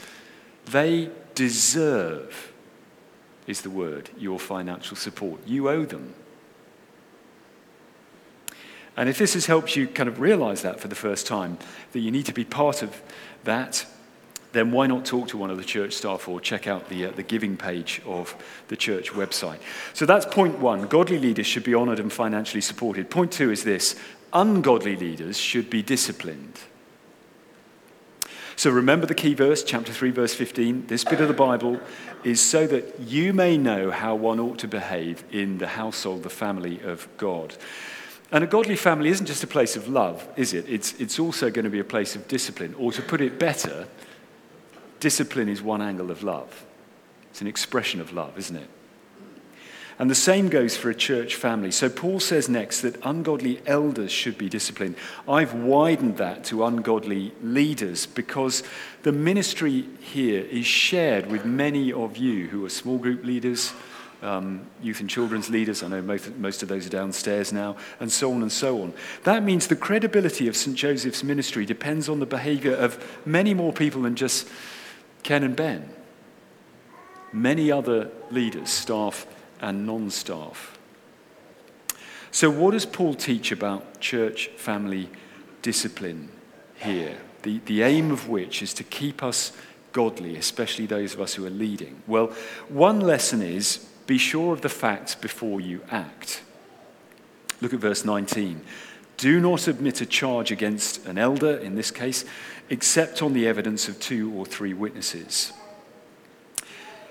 they 0.66 1.10
deserve, 1.34 2.52
is 3.48 3.62
the 3.62 3.70
word, 3.70 4.10
your 4.18 4.38
financial 4.38 4.98
support. 4.98 5.40
You 5.48 5.70
owe 5.70 5.86
them. 5.86 6.14
And 9.02 9.10
if 9.10 9.18
this 9.18 9.34
has 9.34 9.48
helped 9.48 9.76
you 9.76 9.88
kind 9.88 10.08
of 10.08 10.20
realize 10.20 10.62
that 10.62 10.80
for 10.80 10.88
the 10.88 10.94
first 10.94 11.26
time, 11.26 11.58
that 11.92 12.02
you 12.02 12.12
need 12.12 12.28
to 12.28 12.34
be 12.34 12.46
part 12.46 12.84
of 12.84 13.02
that, 13.46 13.84
then 14.52 14.72
why 14.72 14.86
not 14.86 15.06
talk 15.06 15.28
to 15.30 15.38
one 15.38 15.50
of 15.50 15.58
the 15.58 15.64
church 15.64 15.94
staff 15.94 16.28
or 16.28 16.40
check 16.40 16.68
out 16.68 16.88
the, 16.88 17.08
uh, 17.08 17.12
the 17.12 17.24
giving 17.24 17.58
page 17.58 18.00
of 18.06 18.36
the 18.68 18.78
church 18.78 19.12
website? 19.12 19.58
So 19.96 20.06
that's 20.06 20.28
point 20.28 20.60
one. 20.60 20.86
Godly 20.86 21.18
leaders 21.18 21.48
should 21.48 21.64
be 21.64 21.74
honored 21.74 22.00
and 22.00 22.14
financially 22.14 22.62
supported. 22.62 23.10
Point 23.10 23.32
two 23.32 23.50
is 23.50 23.64
this 23.64 23.96
ungodly 24.34 24.96
leaders 24.96 25.36
should 25.36 25.72
be 25.72 25.82
disciplined. 25.82 26.60
So 28.56 28.70
remember 28.70 29.08
the 29.08 29.16
key 29.16 29.34
verse, 29.34 29.64
chapter 29.64 29.92
3, 29.92 30.12
verse 30.12 30.36
15. 30.36 30.86
This 30.86 31.04
bit 31.04 31.22
of 31.22 31.28
the 31.28 31.34
Bible 31.34 31.80
is 32.24 32.40
so 32.40 32.68
that 32.68 33.00
you 33.00 33.34
may 33.34 33.58
know 33.58 33.90
how 33.90 34.14
one 34.14 34.40
ought 34.40 34.60
to 34.60 34.68
behave 34.68 35.24
in 35.32 35.58
the 35.58 35.70
household, 35.70 36.22
the 36.22 36.30
family 36.30 36.80
of 36.82 37.08
God. 37.18 37.56
And 38.32 38.44
a 38.44 38.48
godly 38.48 38.78
family 38.78 39.10
isn't 39.10 39.26
just 39.26 39.44
a 39.44 39.48
place 39.48 39.76
of 39.76 39.90
love, 39.90 40.28
is 40.38 40.54
it? 40.54 40.66
It's, 40.70 40.94
it's 40.94 41.20
also 41.20 41.50
going 41.50 41.66
to 41.66 41.72
be 41.72 41.80
a 41.80 41.84
place 41.84 42.16
of 42.16 42.28
discipline. 42.28 42.74
Or 42.78 42.92
to 42.94 43.02
put 43.02 43.20
it 43.20 43.38
better, 43.38 43.88
discipline 45.02 45.50
is 45.50 45.62
one 45.62 45.82
angle 45.82 46.12
of 46.12 46.24
love. 46.24 46.66
It's 47.30 47.42
an 47.42 47.48
expression 47.48 48.00
of 48.00 48.14
love, 48.14 48.38
isn't 48.38 48.56
it? 48.56 48.70
And 50.00 50.10
the 50.10 50.16
same 50.16 50.50
goes 50.50 50.76
for 50.76 50.90
a 50.90 50.96
church 50.96 51.36
family. 51.36 51.70
So 51.70 51.88
Paul 51.88 52.20
says 52.20 52.50
next 52.50 52.82
that 52.82 52.96
ungodly 53.06 53.62
elders 53.68 54.12
should 54.12 54.38
be 54.38 54.50
disciplined. 54.50 54.96
I've 55.28 55.54
widened 55.54 56.18
that 56.18 56.44
to 56.46 56.66
ungodly 56.66 57.34
leaders 57.44 58.08
because 58.08 58.64
the 59.04 59.12
ministry 59.12 59.86
here 60.00 60.44
is 60.46 60.66
shared 60.66 61.30
with 61.30 61.46
many 61.46 61.94
of 61.94 62.18
you 62.18 62.48
who 62.48 62.66
are 62.66 62.70
small 62.70 62.98
group 62.98 63.24
leaders 63.24 63.74
um, 64.22 64.68
youth 64.82 65.00
and 65.00 65.10
children's 65.10 65.50
leaders. 65.50 65.84
I 65.84 65.88
know 65.88 66.02
most, 66.02 66.36
most 66.38 66.64
of 66.64 66.70
those 66.70 66.86
are 66.86 66.90
downstairs 66.90 67.52
now, 67.52 67.76
and 68.00 68.12
so 68.12 68.32
on 68.34 68.42
and 68.42 68.52
so 68.52 68.82
on. 68.82 68.94
That 69.24 69.44
means 69.44 69.68
the 69.68 69.76
credibility 69.76 70.48
of 70.48 70.56
St. 70.56 70.76
Joseph's 70.76 71.24
ministry 71.24 71.66
depends 71.66 72.08
on 72.08 72.20
the 72.20 72.26
behavior 72.26 72.76
of 72.76 73.22
many 73.26 73.54
more 73.54 73.74
people 73.74 74.04
than 74.04 74.16
just 74.16 74.48
Ken 75.24 75.44
and 75.44 75.56
Ben. 75.56 75.90
Many 77.34 77.72
other 77.72 78.12
leaders, 78.30 78.70
staff 78.70 79.26
and 79.60 79.86
non 79.86 80.10
staff. 80.10 80.78
So, 82.32 82.50
what 82.50 82.72
does 82.72 82.86
Paul 82.86 83.14
teach 83.14 83.52
about 83.52 84.00
church 84.00 84.48
family 84.58 85.10
discipline 85.62 86.30
here? 86.76 87.18
The, 87.44 87.60
the 87.66 87.82
aim 87.82 88.12
of 88.12 88.30
which 88.30 88.62
is 88.62 88.74
to 88.76 88.84
keep 88.84 89.24
us 89.24 89.52
godly, 89.92 90.36
especially 90.36 90.86
those 90.86 91.14
of 91.14 91.22
us 91.22 91.34
who 91.34 91.46
are 91.46 91.50
leading. 91.52 92.02
Well, 92.08 92.28
one 92.70 93.00
lesson 93.00 93.42
is 93.42 93.88
be 94.08 94.18
sure 94.18 94.54
of 94.54 94.62
the 94.62 94.70
facts 94.70 95.16
before 95.16 95.62
you 95.62 95.82
act. 95.90 96.42
Look 97.62 97.74
at 97.74 97.80
verse 97.80 98.04
19. 98.04 98.62
Do 99.18 99.40
not 99.40 99.68
admit 99.68 100.02
a 100.02 100.06
charge 100.06 100.52
against 100.52 101.06
an 101.06 101.18
elder, 101.18 101.56
in 101.58 101.76
this 101.76 101.92
case, 101.92 102.26
except 102.70 103.22
on 103.22 103.34
the 103.34 103.48
evidence 103.48 103.88
of 103.88 104.00
two 104.00 104.34
or 104.34 104.46
three 104.46 104.74
witnesses. 104.74 105.54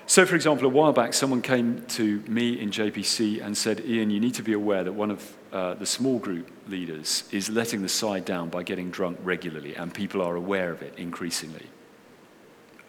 So, 0.07 0.25
for 0.25 0.35
example, 0.35 0.65
a 0.65 0.69
while 0.69 0.91
back, 0.91 1.13
someone 1.13 1.41
came 1.41 1.85
to 1.89 2.21
me 2.27 2.59
in 2.59 2.69
JPC 2.69 3.41
and 3.41 3.57
said, 3.57 3.79
Ian, 3.85 4.09
you 4.09 4.19
need 4.19 4.33
to 4.33 4.43
be 4.43 4.51
aware 4.51 4.83
that 4.83 4.91
one 4.91 5.09
of 5.09 5.37
uh, 5.53 5.75
the 5.75 5.85
small 5.85 6.19
group 6.19 6.51
leaders 6.67 7.23
is 7.31 7.49
letting 7.49 7.81
the 7.81 7.87
side 7.87 8.25
down 8.25 8.49
by 8.49 8.61
getting 8.63 8.91
drunk 8.91 9.17
regularly, 9.23 9.73
and 9.75 9.93
people 9.93 10.21
are 10.21 10.35
aware 10.35 10.71
of 10.71 10.81
it 10.81 10.93
increasingly. 10.97 11.67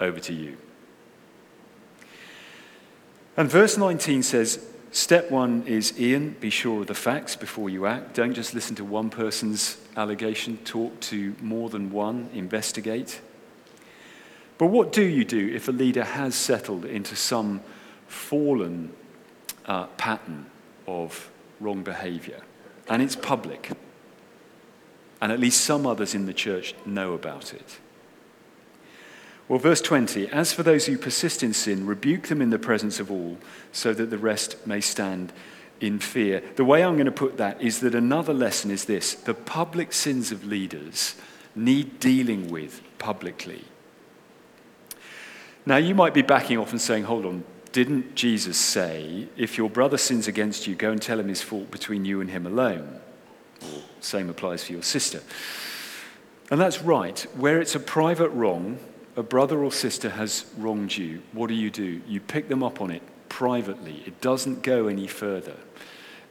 Over 0.00 0.18
to 0.18 0.32
you. 0.32 0.56
And 3.36 3.48
verse 3.48 3.76
19 3.78 4.22
says, 4.22 4.64
Step 4.90 5.30
one 5.30 5.62
is 5.66 5.98
Ian, 5.98 6.36
be 6.38 6.50
sure 6.50 6.82
of 6.82 6.86
the 6.86 6.94
facts 6.94 7.34
before 7.34 7.70
you 7.70 7.86
act. 7.86 8.14
Don't 8.14 8.34
just 8.34 8.52
listen 8.52 8.76
to 8.76 8.84
one 8.84 9.08
person's 9.08 9.78
allegation, 9.96 10.58
talk 10.58 11.00
to 11.00 11.34
more 11.40 11.70
than 11.70 11.90
one, 11.90 12.28
investigate. 12.34 13.22
But 14.58 14.66
what 14.66 14.92
do 14.92 15.02
you 15.02 15.24
do 15.24 15.48
if 15.54 15.66
a 15.66 15.72
leader 15.72 16.04
has 16.04 16.34
settled 16.34 16.84
into 16.84 17.16
some 17.16 17.62
fallen 18.06 18.92
uh, 19.64 19.86
pattern 19.96 20.46
of 20.86 21.30
wrong 21.58 21.82
behavior 21.82 22.42
and 22.86 23.00
it's 23.00 23.16
public? 23.16 23.70
And 25.22 25.32
at 25.32 25.40
least 25.40 25.62
some 25.62 25.86
others 25.86 26.14
in 26.14 26.26
the 26.26 26.34
church 26.34 26.74
know 26.84 27.14
about 27.14 27.54
it. 27.54 27.78
Well, 29.48 29.58
verse 29.58 29.80
20 29.80 30.28
As 30.28 30.52
for 30.52 30.62
those 30.62 30.86
who 30.86 30.96
persist 30.96 31.42
in 31.42 31.52
sin, 31.52 31.86
rebuke 31.86 32.28
them 32.28 32.42
in 32.42 32.50
the 32.50 32.58
presence 32.58 33.00
of 33.00 33.10
all, 33.10 33.38
so 33.72 33.92
that 33.92 34.10
the 34.10 34.18
rest 34.18 34.66
may 34.66 34.80
stand 34.80 35.32
in 35.80 35.98
fear. 35.98 36.42
The 36.56 36.64
way 36.64 36.84
I'm 36.84 36.94
going 36.94 37.06
to 37.06 37.12
put 37.12 37.36
that 37.38 37.60
is 37.60 37.80
that 37.80 37.94
another 37.94 38.32
lesson 38.32 38.70
is 38.70 38.84
this 38.84 39.14
the 39.14 39.34
public 39.34 39.92
sins 39.92 40.32
of 40.32 40.44
leaders 40.44 41.16
need 41.54 42.00
dealing 42.00 42.50
with 42.50 42.80
publicly. 42.98 43.64
Now, 45.66 45.76
you 45.76 45.94
might 45.94 46.14
be 46.14 46.22
backing 46.22 46.58
off 46.58 46.72
and 46.72 46.80
saying, 46.80 47.04
hold 47.04 47.24
on, 47.24 47.44
didn't 47.72 48.14
Jesus 48.14 48.56
say, 48.56 49.28
if 49.36 49.56
your 49.56 49.70
brother 49.70 49.96
sins 49.96 50.26
against 50.26 50.66
you, 50.66 50.74
go 50.74 50.90
and 50.90 51.00
tell 51.00 51.20
him 51.20 51.28
his 51.28 51.42
fault 51.42 51.70
between 51.70 52.04
you 52.04 52.20
and 52.20 52.30
him 52.30 52.46
alone? 52.46 53.00
Same 54.00 54.28
applies 54.28 54.64
for 54.64 54.72
your 54.72 54.82
sister. 54.82 55.22
And 56.50 56.60
that's 56.60 56.82
right. 56.82 57.20
Where 57.36 57.60
it's 57.60 57.74
a 57.74 57.80
private 57.80 58.30
wrong, 58.30 58.78
a 59.16 59.22
brother 59.22 59.62
or 59.62 59.70
sister 59.70 60.10
has 60.10 60.46
wronged 60.56 60.96
you, 60.96 61.22
what 61.32 61.48
do 61.48 61.54
you 61.54 61.70
do? 61.70 62.00
You 62.06 62.20
pick 62.20 62.48
them 62.48 62.62
up 62.62 62.80
on 62.80 62.90
it 62.90 63.02
privately. 63.28 64.02
It 64.06 64.20
doesn't 64.20 64.62
go 64.62 64.86
any 64.86 65.06
further 65.06 65.56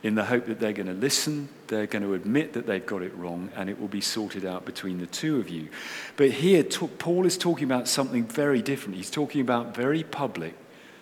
in 0.03 0.15
the 0.15 0.25
hope 0.25 0.47
that 0.47 0.59
they're 0.59 0.73
going 0.73 0.87
to 0.87 0.93
listen, 0.93 1.47
they're 1.67 1.85
going 1.85 2.01
to 2.01 2.15
admit 2.15 2.53
that 2.53 2.65
they've 2.65 2.85
got 2.85 3.03
it 3.03 3.15
wrong, 3.15 3.49
and 3.55 3.69
it 3.69 3.79
will 3.79 3.87
be 3.87 4.01
sorted 4.01 4.45
out 4.45 4.65
between 4.65 4.97
the 4.97 5.05
two 5.05 5.39
of 5.39 5.47
you. 5.47 5.69
But 6.15 6.31
here, 6.31 6.63
Paul 6.63 7.25
is 7.27 7.37
talking 7.37 7.65
about 7.65 7.87
something 7.87 8.25
very 8.25 8.63
different. 8.63 8.95
He's 8.95 9.11
talking 9.11 9.41
about 9.41 9.75
very 9.75 10.03
public, 10.03 10.55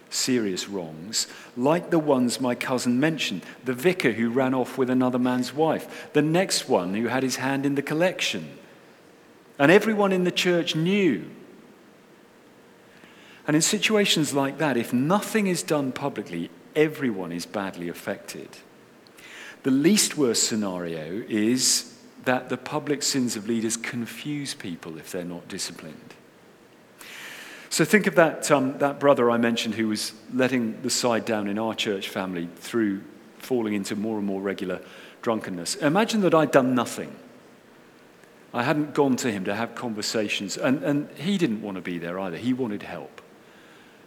serious 0.09 0.67
wrongs, 0.67 1.27
like 1.55 1.91
the 1.91 1.99
ones 1.99 2.41
my 2.41 2.55
cousin 2.55 2.99
mentioned 2.99 3.43
the 3.63 3.73
vicar 3.73 4.11
who 4.11 4.29
ran 4.29 4.53
off 4.53 4.77
with 4.77 4.89
another 4.89 5.19
man's 5.19 5.53
wife, 5.53 6.09
the 6.11 6.21
next 6.21 6.67
one 6.67 6.93
who 6.93 7.07
had 7.07 7.23
his 7.23 7.37
hand 7.37 7.65
in 7.65 7.75
the 7.75 7.81
collection. 7.81 8.57
And 9.57 9.71
everyone 9.71 10.11
in 10.11 10.25
the 10.25 10.31
church 10.31 10.75
knew 10.75 11.29
and 13.49 13.55
in 13.55 13.63
situations 13.63 14.31
like 14.31 14.59
that, 14.59 14.77
if 14.77 14.93
nothing 14.93 15.47
is 15.47 15.63
done 15.63 15.91
publicly, 15.91 16.51
everyone 16.75 17.31
is 17.31 17.47
badly 17.47 17.89
affected. 17.89 18.47
The 19.63 19.71
least 19.71 20.15
worst 20.15 20.43
scenario 20.43 21.23
is 21.27 21.97
that 22.25 22.49
the 22.49 22.57
public 22.57 23.01
sins 23.01 23.35
of 23.35 23.47
leaders 23.47 23.75
confuse 23.75 24.53
people 24.53 24.99
if 24.99 25.11
they're 25.11 25.25
not 25.25 25.47
disciplined. 25.47 26.13
So 27.71 27.83
think 27.85 28.05
of 28.05 28.13
that, 28.13 28.51
um, 28.51 28.77
that 28.77 28.99
brother 28.99 29.31
I 29.31 29.37
mentioned 29.37 29.73
who 29.73 29.87
was 29.87 30.13
letting 30.31 30.79
the 30.83 30.91
side 30.91 31.25
down 31.25 31.47
in 31.47 31.57
our 31.57 31.73
church 31.73 32.07
family 32.07 32.49
through 32.57 33.01
falling 33.39 33.73
into 33.73 33.95
more 33.95 34.19
and 34.19 34.27
more 34.27 34.41
regular 34.41 34.79
drunkenness. 35.23 35.73
Imagine 35.77 36.21
that 36.21 36.35
I'd 36.35 36.51
done 36.51 36.75
nothing. 36.75 37.15
I 38.53 38.61
hadn't 38.61 38.93
gone 38.93 39.15
to 39.15 39.31
him 39.31 39.45
to 39.45 39.55
have 39.55 39.73
conversations, 39.73 40.55
and, 40.55 40.83
and 40.83 41.09
he 41.15 41.39
didn't 41.39 41.63
want 41.63 41.77
to 41.77 41.81
be 41.81 41.97
there 41.97 42.19
either. 42.19 42.37
He 42.37 42.53
wanted 42.53 42.83
help. 42.83 43.23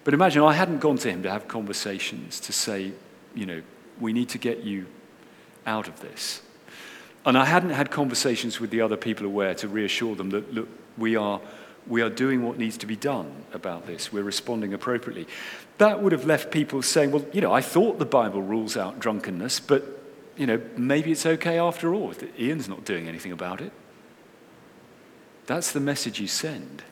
But 0.04 0.14
imagine 0.14 0.42
I 0.42 0.54
hadn't 0.54 0.78
gone 0.78 0.99
to 0.99 1.11
him 1.11 1.23
to 1.23 1.30
have 1.30 1.47
conversations 1.49 2.40
to 2.40 2.52
say, 2.52 2.92
you 3.35 3.47
know, 3.47 3.62
we 4.00 4.12
need 4.12 4.28
to 4.30 4.38
get 4.38 4.61
you 4.61 4.87
out 5.66 5.88
of 5.88 6.00
this. 6.00 6.42
And 7.25 7.38
I 7.38 7.44
hadn't 7.44 7.71
had 7.71 7.90
conversations 7.90 8.59
with 8.59 8.71
the 8.71 8.80
other 8.80 8.97
people 8.97 9.26
aware 9.26 9.54
to 9.54 9.68
reassure 9.68 10.16
them 10.16 10.30
that, 10.30 10.52
look, 10.52 10.68
we 10.99 11.14
are, 11.14 11.40
we 11.87 12.02
are 12.02 12.11
doing 12.11 12.42
what 12.42 12.59
needs 12.59 12.76
to 12.78 12.87
be 12.87 12.97
done 12.97 13.44
about 13.52 13.87
this. 13.87 14.12
We're 14.12 14.25
responding 14.25 14.75
appropriately. 14.75 15.28
That 15.78 16.02
would 16.02 16.12
have 16.12 16.26
left 16.26 16.50
people 16.50 16.82
saying, 16.82 17.12
well, 17.12 17.25
you 17.32 17.40
know, 17.40 17.52
I 17.52 17.61
thought 17.61 18.00
the 18.00 18.04
Bible 18.04 18.42
rules 18.42 18.76
out 18.76 18.99
drunkenness, 18.99 19.61
but, 19.61 19.85
you 20.37 20.47
know, 20.47 20.61
maybe 20.76 21.12
it's 21.12 21.26
okay 21.26 21.59
after 21.59 21.94
all. 21.94 22.12
Ian's 22.38 22.68
not 22.68 22.85
doing 22.85 23.09
anything 23.09 23.30
about 23.30 23.61
it. 23.61 23.73
That's 25.47 25.71
the 25.71 25.80
message 25.80 26.21
you 26.21 26.26
send. 26.26 26.82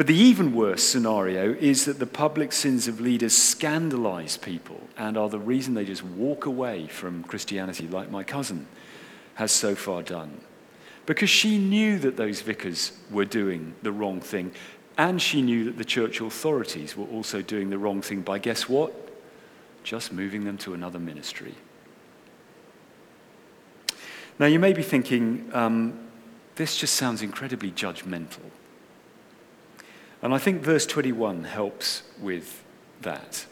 But 0.00 0.06
the 0.06 0.14
even 0.14 0.54
worse 0.54 0.82
scenario 0.82 1.52
is 1.52 1.84
that 1.84 1.98
the 1.98 2.06
public 2.06 2.52
sins 2.52 2.88
of 2.88 3.02
leaders 3.02 3.36
scandalize 3.36 4.38
people 4.38 4.80
and 4.96 5.18
are 5.18 5.28
the 5.28 5.38
reason 5.38 5.74
they 5.74 5.84
just 5.84 6.02
walk 6.02 6.46
away 6.46 6.86
from 6.86 7.22
Christianity, 7.22 7.86
like 7.86 8.10
my 8.10 8.24
cousin 8.24 8.66
has 9.34 9.52
so 9.52 9.74
far 9.74 10.02
done. 10.02 10.40
Because 11.04 11.28
she 11.28 11.58
knew 11.58 11.98
that 11.98 12.16
those 12.16 12.40
vicars 12.40 12.92
were 13.10 13.26
doing 13.26 13.74
the 13.82 13.92
wrong 13.92 14.22
thing, 14.22 14.52
and 14.96 15.20
she 15.20 15.42
knew 15.42 15.64
that 15.64 15.76
the 15.76 15.84
church 15.84 16.22
authorities 16.22 16.96
were 16.96 17.04
also 17.08 17.42
doing 17.42 17.68
the 17.68 17.76
wrong 17.76 18.00
thing 18.00 18.22
by 18.22 18.38
guess 18.38 18.70
what? 18.70 18.94
Just 19.84 20.14
moving 20.14 20.44
them 20.44 20.56
to 20.56 20.72
another 20.72 20.98
ministry. 20.98 21.56
Now, 24.38 24.46
you 24.46 24.58
may 24.58 24.72
be 24.72 24.82
thinking, 24.82 25.50
um, 25.52 26.08
this 26.54 26.78
just 26.78 26.94
sounds 26.94 27.20
incredibly 27.20 27.70
judgmental. 27.70 28.50
And 30.22 30.34
I 30.34 30.38
think 30.38 30.62
verse 30.62 30.86
21 30.86 31.44
helps 31.44 32.02
with 32.20 32.62
that. 33.02 33.46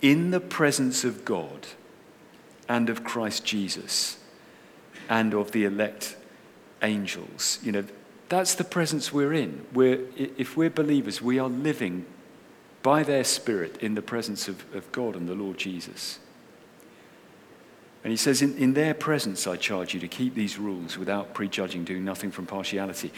In 0.00 0.30
the 0.30 0.40
presence 0.40 1.04
of 1.04 1.24
God 1.24 1.66
and 2.68 2.88
of 2.88 3.04
Christ 3.04 3.44
Jesus 3.44 4.18
and 5.08 5.34
of 5.34 5.52
the 5.52 5.64
elect 5.64 6.16
angels, 6.82 7.58
you 7.62 7.72
know, 7.72 7.84
that's 8.28 8.54
the 8.54 8.64
presence 8.64 9.12
we're 9.12 9.34
in. 9.34 9.66
We're, 9.72 10.00
if 10.16 10.56
we're 10.56 10.70
believers, 10.70 11.22
we 11.22 11.38
are 11.38 11.48
living 11.48 12.06
by 12.82 13.02
their 13.02 13.24
Spirit 13.24 13.76
in 13.82 13.94
the 13.94 14.02
presence 14.02 14.48
of, 14.48 14.64
of 14.74 14.90
God 14.92 15.16
and 15.16 15.28
the 15.28 15.34
Lord 15.34 15.58
Jesus. 15.58 16.18
And 18.02 18.10
he 18.12 18.16
says, 18.16 18.42
in, 18.42 18.56
in 18.56 18.74
their 18.74 18.94
presence, 18.94 19.46
I 19.46 19.56
charge 19.56 19.92
you 19.92 20.00
to 20.00 20.08
keep 20.08 20.34
these 20.34 20.58
rules 20.58 20.96
without 20.96 21.34
prejudging, 21.34 21.84
doing 21.84 22.04
nothing 22.04 22.30
from 22.30 22.46
partiality. 22.46 23.12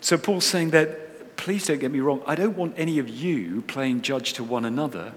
So 0.00 0.18
Paul's 0.18 0.44
saying 0.44 0.70
that 0.70 1.07
please 1.38 1.66
don't 1.66 1.78
get 1.78 1.90
me 1.90 2.00
wrong, 2.00 2.22
I 2.26 2.34
don't 2.34 2.56
want 2.56 2.74
any 2.76 2.98
of 2.98 3.08
you 3.08 3.62
playing 3.62 4.02
judge 4.02 4.34
to 4.34 4.44
one 4.44 4.66
another. 4.66 5.14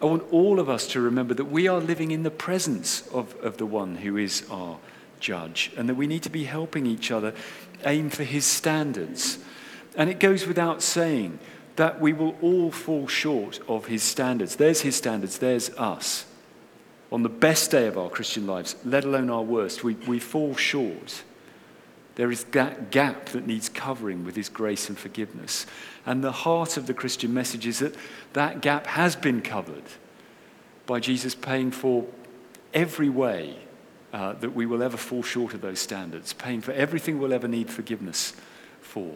I 0.00 0.04
want 0.04 0.32
all 0.32 0.60
of 0.60 0.68
us 0.68 0.86
to 0.88 1.00
remember 1.00 1.34
that 1.34 1.46
we 1.46 1.66
are 1.66 1.80
living 1.80 2.12
in 2.12 2.22
the 2.22 2.30
presence 2.30 3.08
of, 3.08 3.34
of 3.42 3.56
the 3.56 3.66
one 3.66 3.96
who 3.96 4.16
is 4.16 4.44
our 4.48 4.78
judge 5.18 5.72
and 5.76 5.88
that 5.88 5.96
we 5.96 6.06
need 6.06 6.22
to 6.22 6.30
be 6.30 6.44
helping 6.44 6.86
each 6.86 7.10
other 7.10 7.34
aim 7.84 8.10
for 8.10 8.22
his 8.22 8.44
standards. 8.44 9.38
And 9.96 10.08
it 10.08 10.20
goes 10.20 10.46
without 10.46 10.82
saying 10.82 11.40
that 11.74 12.00
we 12.00 12.12
will 12.12 12.36
all 12.40 12.70
fall 12.70 13.08
short 13.08 13.58
of 13.66 13.86
his 13.86 14.02
standards. 14.02 14.56
There's 14.56 14.82
his 14.82 14.94
standards, 14.94 15.38
there's 15.38 15.70
us. 15.70 16.26
On 17.10 17.22
the 17.22 17.28
best 17.28 17.70
day 17.70 17.86
of 17.86 17.96
our 17.96 18.10
Christian 18.10 18.46
lives, 18.46 18.76
let 18.84 19.04
alone 19.04 19.30
our 19.30 19.42
worst, 19.42 19.82
we, 19.82 19.94
we 19.94 20.20
fall 20.20 20.54
short. 20.54 21.22
There 22.18 22.32
is 22.32 22.42
that 22.46 22.90
gap 22.90 23.26
that 23.26 23.46
needs 23.46 23.68
covering 23.68 24.24
with 24.24 24.34
His 24.34 24.48
grace 24.48 24.88
and 24.88 24.98
forgiveness. 24.98 25.66
And 26.04 26.22
the 26.22 26.32
heart 26.32 26.76
of 26.76 26.88
the 26.88 26.92
Christian 26.92 27.32
message 27.32 27.64
is 27.64 27.78
that 27.78 27.94
that 28.32 28.60
gap 28.60 28.88
has 28.88 29.14
been 29.14 29.40
covered 29.40 29.84
by 30.84 30.98
Jesus 30.98 31.36
paying 31.36 31.70
for 31.70 32.06
every 32.74 33.08
way 33.08 33.56
uh, 34.12 34.32
that 34.32 34.50
we 34.50 34.66
will 34.66 34.82
ever 34.82 34.96
fall 34.96 35.22
short 35.22 35.54
of 35.54 35.60
those 35.60 35.78
standards, 35.78 36.32
paying 36.32 36.60
for 36.60 36.72
everything 36.72 37.20
we'll 37.20 37.32
ever 37.32 37.46
need 37.46 37.70
forgiveness 37.70 38.32
for. 38.80 39.14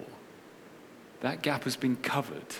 That 1.22 1.42
gap 1.42 1.64
has 1.64 1.74
been 1.74 1.96
covered. 1.96 2.54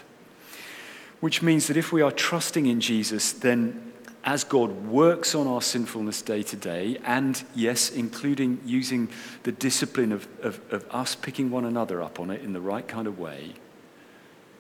Which 1.20 1.40
means 1.40 1.68
that 1.68 1.76
if 1.76 1.92
we 1.92 2.02
are 2.02 2.10
trusting 2.10 2.66
in 2.66 2.80
Jesus, 2.80 3.30
then 3.30 3.91
as 4.24 4.44
God 4.44 4.86
works 4.86 5.34
on 5.34 5.46
our 5.46 5.62
sinfulness 5.62 6.22
day 6.22 6.42
to 6.44 6.56
day, 6.56 6.98
and 7.04 7.42
yes, 7.54 7.90
including 7.90 8.60
using 8.64 9.08
the 9.42 9.52
discipline 9.52 10.12
of, 10.12 10.28
of, 10.42 10.60
of, 10.70 10.86
us 10.90 11.14
picking 11.14 11.50
one 11.50 11.64
another 11.64 12.00
up 12.02 12.20
on 12.20 12.30
it 12.30 12.42
in 12.42 12.52
the 12.52 12.60
right 12.60 12.86
kind 12.86 13.08
of 13.08 13.18
way, 13.18 13.52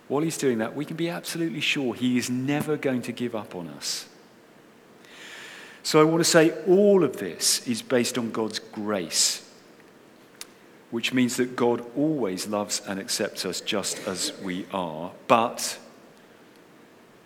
while 0.08 0.22
He's 0.22 0.38
doing 0.38 0.58
that, 0.58 0.74
we 0.74 0.84
can 0.84 0.96
be 0.96 1.08
absolutely 1.08 1.60
sure 1.60 1.94
He 1.94 2.18
is 2.18 2.28
never 2.28 2.76
going 2.76 3.02
to 3.02 3.12
give 3.12 3.36
up 3.36 3.54
on 3.54 3.68
us. 3.68 4.08
So 5.84 6.00
I 6.00 6.04
want 6.04 6.20
to 6.20 6.24
say 6.24 6.52
all 6.66 7.04
of 7.04 7.16
this 7.16 7.66
is 7.66 7.82
based 7.82 8.18
on 8.18 8.30
God's 8.30 8.58
grace, 8.58 9.48
which 10.90 11.12
means 11.12 11.36
that 11.36 11.56
God 11.56 11.84
always 11.96 12.46
loves 12.46 12.82
and 12.86 12.98
accepts 13.00 13.44
us 13.44 13.60
just 13.60 14.06
as 14.06 14.32
we 14.42 14.66
are, 14.72 15.12
but 15.28 15.78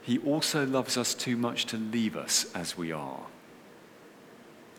he 0.06 0.18
also 0.18 0.64
loves 0.64 0.96
us 0.96 1.14
too 1.14 1.36
much 1.36 1.66
to 1.66 1.76
leave 1.76 2.16
us 2.16 2.46
as 2.54 2.78
we 2.78 2.92
are. 2.92 3.22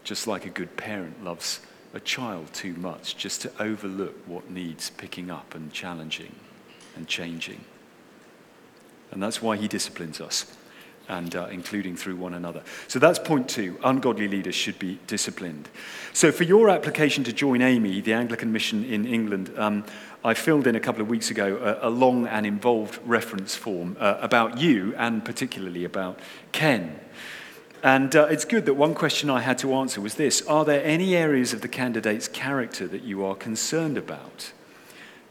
Just 0.05 0.25
like 0.25 0.45
a 0.45 0.49
good 0.49 0.77
parent 0.77 1.21
loves 1.21 1.59
a 1.93 1.99
child 1.99 2.53
too 2.53 2.73
much, 2.75 3.17
just 3.17 3.41
to 3.41 3.51
overlook 3.61 4.15
what 4.25 4.49
needs 4.49 4.89
picking 4.89 5.29
up 5.29 5.53
and 5.53 5.73
challenging 5.73 6.33
and 6.95 7.09
changing. 7.09 7.59
And 9.11 9.21
that's 9.21 9.41
why 9.41 9.57
he 9.57 9.67
disciplines 9.67 10.21
us, 10.21 10.55
and 11.09 11.35
uh, 11.35 11.47
including 11.51 11.95
through 11.95 12.15
one 12.15 12.33
another. 12.33 12.63
So 12.87 12.99
that's 12.99 13.19
point 13.19 13.49
two 13.49 13.79
ungodly 13.83 14.27
leaders 14.27 14.55
should 14.55 14.79
be 14.79 14.99
disciplined. 15.07 15.69
So, 16.13 16.31
for 16.31 16.43
your 16.43 16.69
application 16.69 17.23
to 17.25 17.33
join 17.33 17.59
AMiE, 17.61 18.03
the 18.03 18.13
Anglican 18.13 18.51
mission 18.51 18.83
in 18.83 19.05
England, 19.05 19.51
um, 19.57 19.85
I 20.23 20.33
filled 20.33 20.67
in 20.67 20.75
a 20.75 20.79
couple 20.79 21.01
of 21.01 21.09
weeks 21.09 21.29
ago 21.29 21.77
a, 21.81 21.87
a 21.87 21.91
long 21.91 22.27
and 22.27 22.45
involved 22.45 22.99
reference 23.05 23.55
form 23.55 23.95
uh, 23.99 24.17
about 24.19 24.57
you 24.57 24.93
and 24.97 25.23
particularly 25.23 25.85
about 25.85 26.19
Ken. 26.51 26.99
And 27.83 28.15
uh, 28.15 28.25
it's 28.25 28.43
good 28.43 28.65
that 28.65 28.73
one 28.73 28.95
question 28.95 29.29
I 29.29 29.41
had 29.41 29.59
to 29.59 29.73
answer 29.75 30.01
was 30.01 30.15
this 30.15 30.41
Are 30.47 30.65
there 30.65 30.83
any 30.83 31.15
areas 31.15 31.53
of 31.53 31.61
the 31.61 31.67
candidate's 31.67 32.27
character 32.27 32.87
that 32.87 33.03
you 33.03 33.23
are 33.23 33.35
concerned 33.35 33.97
about? 33.97 34.51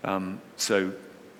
Um, 0.04 0.40
so 0.56 0.92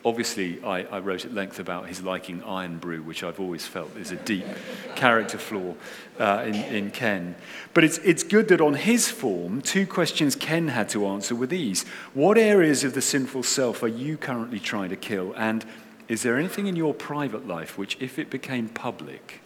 Obviously, 0.07 0.63
I, 0.63 0.83
I, 0.85 1.01
wrote 1.01 1.25
at 1.25 1.35
length 1.35 1.59
about 1.59 1.89
his 1.89 2.01
liking 2.01 2.41
Irn-Bru, 2.45 3.03
which 3.03 3.25
I've 3.25 3.41
always 3.41 3.67
felt 3.67 3.97
is 3.97 4.13
a 4.13 4.17
deep 4.17 4.47
character 4.95 5.37
flaw 5.37 5.75
uh, 6.21 6.45
in, 6.47 6.55
in, 6.55 6.91
Ken. 6.93 7.35
But 7.75 7.83
it's, 7.83 7.99
it's 7.99 8.23
good 8.23 8.47
that 8.49 8.61
on 8.61 8.75
his 8.75 9.11
form, 9.11 9.61
two 9.63 9.85
questions 9.85 10.37
Ken 10.37 10.69
had 10.69 10.89
to 10.91 11.09
answer 11.09 11.35
were 11.35 11.49
these 11.49 11.85
What 12.15 12.39
areas 12.39 12.85
of 12.85 12.95
the 12.95 13.03
sinful 13.03 13.43
self 13.43 13.83
are 13.83 13.89
you 13.89 14.17
currently 14.17 14.61
trying 14.61 14.91
to 14.91 14.97
kill? 14.97 15.35
And 15.37 15.65
is 16.07 16.23
there 16.23 16.39
anything 16.39 16.69
in 16.69 16.77
your 16.77 16.95
private 16.95 17.49
life 17.49 17.77
which, 17.77 17.97
if 17.99 18.17
it 18.17 18.31
became 18.31 18.69
public, 18.69 19.41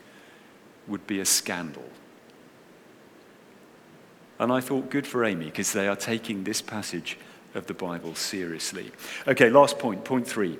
would 0.87 1.07
be 1.07 1.21
a 1.21 1.25
scandal? 1.25 1.89
And 4.39 4.53
I 4.53 4.61
thought, 4.61 4.91
good 4.91 5.07
for 5.07 5.23
AMiE, 5.23 5.47
because 5.47 5.73
they 5.73 5.89
are 5.89 5.97
taking 5.97 6.45
this 6.45 6.61
passage 6.61 7.17
of 7.55 7.67
the 7.67 7.75
Bible 7.75 8.15
seriously. 8.15 8.93
Okay, 9.27 9.51
last 9.51 9.79
point, 9.79 10.05
point 10.05 10.27
three. 10.27 10.59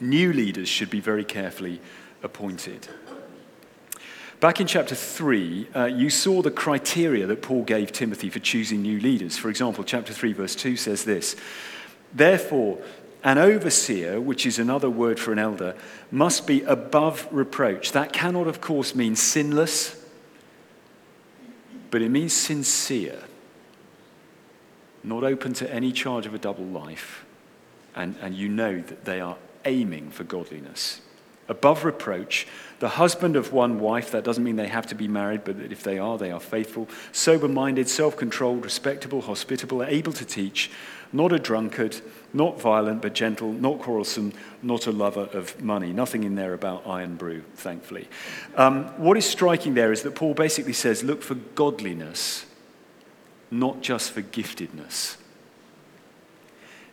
New 0.00 0.32
leaders 0.32 0.68
should 0.68 0.90
be 0.90 1.00
very 1.00 1.24
carefully 1.24 1.80
appointed. 2.22 2.88
Back 4.40 4.60
in 4.60 4.68
chapter 4.68 4.94
3, 4.94 5.68
uh, 5.74 5.84
you 5.86 6.10
saw 6.10 6.42
the 6.42 6.52
criteria 6.52 7.26
that 7.26 7.42
Paul 7.42 7.64
gave 7.64 7.90
Timothy 7.90 8.30
for 8.30 8.38
choosing 8.38 8.82
new 8.82 9.00
leaders. 9.00 9.36
For 9.36 9.50
example, 9.50 9.82
chapter 9.82 10.12
3, 10.12 10.32
verse 10.32 10.54
2 10.54 10.76
says 10.76 11.02
this 11.02 11.34
Therefore, 12.14 12.78
an 13.24 13.38
overseer, 13.38 14.20
which 14.20 14.46
is 14.46 14.60
another 14.60 14.88
word 14.88 15.18
for 15.18 15.32
an 15.32 15.40
elder, 15.40 15.74
must 16.12 16.46
be 16.46 16.62
above 16.62 17.26
reproach. 17.32 17.90
That 17.90 18.12
cannot, 18.12 18.46
of 18.46 18.60
course, 18.60 18.94
mean 18.94 19.16
sinless, 19.16 20.00
but 21.90 22.00
it 22.00 22.10
means 22.10 22.32
sincere 22.32 23.24
not 25.08 25.24
open 25.24 25.52
to 25.54 25.72
any 25.72 25.92
charge 25.92 26.26
of 26.26 26.34
a 26.34 26.38
double 26.38 26.64
life, 26.64 27.24
and, 27.96 28.14
and 28.20 28.34
you 28.34 28.48
know 28.48 28.80
that 28.80 29.04
they 29.04 29.20
are 29.20 29.36
aiming 29.64 30.10
for 30.10 30.24
godliness. 30.24 31.00
above 31.48 31.84
reproach, 31.84 32.46
the 32.78 32.90
husband 32.90 33.34
of 33.34 33.52
one 33.52 33.80
wife, 33.80 34.10
that 34.12 34.22
doesn't 34.22 34.44
mean 34.44 34.56
they 34.56 34.68
have 34.68 34.86
to 34.86 34.94
be 34.94 35.08
married, 35.08 35.42
but 35.44 35.56
if 35.58 35.82
they 35.82 35.98
are, 35.98 36.18
they 36.18 36.30
are 36.30 36.40
faithful, 36.40 36.88
sober 37.10 37.48
minded, 37.48 37.88
self 37.88 38.16
controlled, 38.16 38.64
respectable, 38.64 39.22
hospitable, 39.22 39.82
able 39.82 40.12
to 40.12 40.24
teach, 40.24 40.70
not 41.12 41.32
a 41.32 41.38
drunkard, 41.38 42.00
not 42.32 42.60
violent, 42.60 43.00
but 43.00 43.14
gentle, 43.14 43.52
not 43.52 43.80
quarrelsome, 43.80 44.32
not 44.62 44.86
a 44.86 44.92
lover 44.92 45.28
of 45.32 45.60
money. 45.62 45.92
Nothing 45.92 46.24
in 46.24 46.34
there 46.34 46.52
about 46.52 46.86
Irn-Bru, 46.86 47.42
thankfully. 47.54 48.08
Um, 48.54 48.84
what 48.98 49.16
is 49.16 49.24
striking 49.24 49.74
there 49.74 49.90
is 49.90 50.02
that 50.02 50.14
Paul 50.14 50.34
basically 50.34 50.74
says 50.74 51.02
look 51.02 51.22
for 51.22 51.34
godliness, 51.34 52.44
not 53.50 53.80
just 53.80 54.12
for 54.12 54.22
giftedness. 54.22 55.16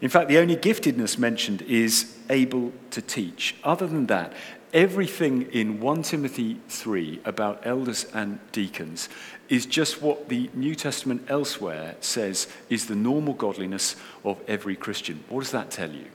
In 0.01 0.09
fact, 0.09 0.27
the 0.27 0.37
only 0.37 0.55
giftedness 0.55 1.17
mentioned 1.17 1.61
is 1.63 2.17
able 2.29 2.73
to 2.91 3.01
teach. 3.01 3.55
Other 3.63 3.87
than 3.87 4.07
that, 4.07 4.33
everything 4.73 5.43
in 5.51 5.79
1 5.79 6.03
Timothy 6.03 6.59
3 6.67 7.21
about 7.23 7.65
elders 7.65 8.05
and 8.13 8.39
deacons 8.51 9.07
is 9.47 9.65
just 9.65 10.01
what 10.01 10.27
the 10.27 10.49
New 10.53 10.75
Testament 10.75 11.25
elsewhere 11.29 11.95
says 12.01 12.47
is 12.69 12.87
the 12.87 12.95
normal 12.95 13.33
godliness 13.33 13.95
of 14.23 14.39
every 14.47 14.75
Christian. 14.75 15.23
What 15.29 15.41
does 15.41 15.51
that 15.51 15.71
tell 15.71 15.91
you? 15.91 16.05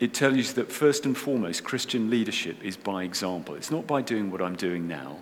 It 0.00 0.14
tells 0.14 0.36
you 0.36 0.42
that 0.42 0.72
first 0.72 1.04
and 1.04 1.16
foremost, 1.16 1.62
Christian 1.62 2.10
leadership 2.10 2.56
is 2.64 2.76
by 2.76 3.04
example. 3.04 3.54
It's 3.54 3.70
not 3.70 3.86
by 3.86 4.02
doing 4.02 4.30
what 4.30 4.42
I'm 4.42 4.56
doing 4.56 4.88
now. 4.88 5.18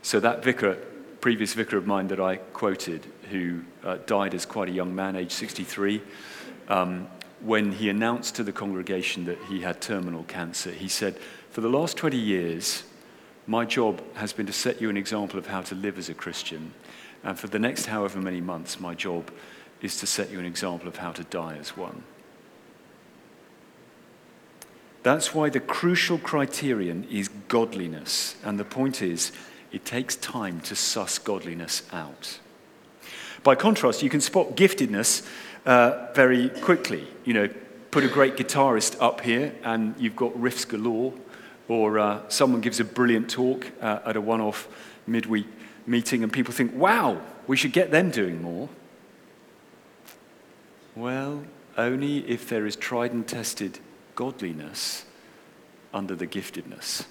So, 0.00 0.20
that 0.20 0.42
vicar, 0.42 0.78
previous 1.20 1.54
vicar 1.54 1.76
of 1.76 1.86
mine 1.86 2.08
that 2.08 2.20
I 2.20 2.36
quoted, 2.36 3.06
who 3.30 3.62
uh, 3.84 3.98
died 4.06 4.34
as 4.34 4.46
quite 4.46 4.68
a 4.68 4.72
young 4.72 4.94
man, 4.94 5.16
age 5.16 5.32
63, 5.32 6.02
um, 6.68 7.08
when 7.40 7.72
he 7.72 7.88
announced 7.88 8.34
to 8.36 8.42
the 8.42 8.52
congregation 8.52 9.24
that 9.26 9.38
he 9.48 9.60
had 9.60 9.80
terminal 9.80 10.24
cancer, 10.24 10.70
he 10.70 10.88
said, 10.88 11.16
For 11.50 11.60
the 11.60 11.68
last 11.68 11.96
20 11.96 12.16
years, 12.16 12.84
my 13.46 13.64
job 13.64 14.02
has 14.14 14.32
been 14.32 14.46
to 14.46 14.52
set 14.52 14.80
you 14.80 14.90
an 14.90 14.96
example 14.96 15.38
of 15.38 15.46
how 15.46 15.62
to 15.62 15.74
live 15.74 15.98
as 15.98 16.08
a 16.08 16.14
Christian. 16.14 16.74
And 17.24 17.38
for 17.38 17.46
the 17.46 17.58
next 17.58 17.86
however 17.86 18.20
many 18.20 18.40
months, 18.40 18.80
my 18.80 18.94
job 18.94 19.30
is 19.80 19.98
to 20.00 20.06
set 20.06 20.30
you 20.30 20.38
an 20.38 20.44
example 20.44 20.88
of 20.88 20.96
how 20.96 21.12
to 21.12 21.24
die 21.24 21.56
as 21.56 21.76
one. 21.76 22.02
That's 25.02 25.34
why 25.34 25.48
the 25.48 25.60
crucial 25.60 26.18
criterion 26.18 27.06
is 27.10 27.28
godliness. 27.48 28.36
And 28.44 28.58
the 28.58 28.64
point 28.64 29.00
is, 29.00 29.32
it 29.72 29.84
takes 29.84 30.16
time 30.16 30.60
to 30.60 30.74
suss 30.74 31.18
godliness 31.18 31.82
out. 31.92 32.38
By 33.42 33.54
contrast, 33.54 34.02
you 34.02 34.10
can 34.10 34.20
spot 34.20 34.56
giftedness 34.56 35.26
uh, 35.66 36.08
very 36.14 36.48
quickly. 36.48 37.06
You 37.24 37.34
know, 37.34 37.48
put 37.90 38.04
a 38.04 38.08
great 38.08 38.36
guitarist 38.36 38.96
up 39.00 39.20
here 39.20 39.54
and 39.62 39.94
you've 39.98 40.16
got 40.16 40.32
riffs 40.34 40.68
galore 40.68 41.14
or 41.68 41.98
uh, 41.98 42.28
someone 42.28 42.60
gives 42.60 42.80
a 42.80 42.84
brilliant 42.84 43.30
talk 43.30 43.70
uh, 43.80 44.00
at 44.04 44.16
a 44.16 44.20
one 44.20 44.40
off 44.40 44.68
midweek 45.06 45.46
meeting, 45.86 46.22
and 46.22 46.32
people 46.32 46.52
think, 46.52 46.74
wow, 46.74 47.20
we 47.46 47.56
should 47.56 47.72
get 47.72 47.90
them 47.90 48.10
doing 48.10 48.42
more. 48.42 48.68
Well, 50.94 51.44
only 51.76 52.28
if 52.28 52.48
there 52.48 52.66
is 52.66 52.76
tried 52.76 53.12
and 53.12 53.26
tested 53.26 53.78
godliness 54.14 55.04
under 55.94 56.14
the 56.14 56.26
giftedness. 56.26 57.06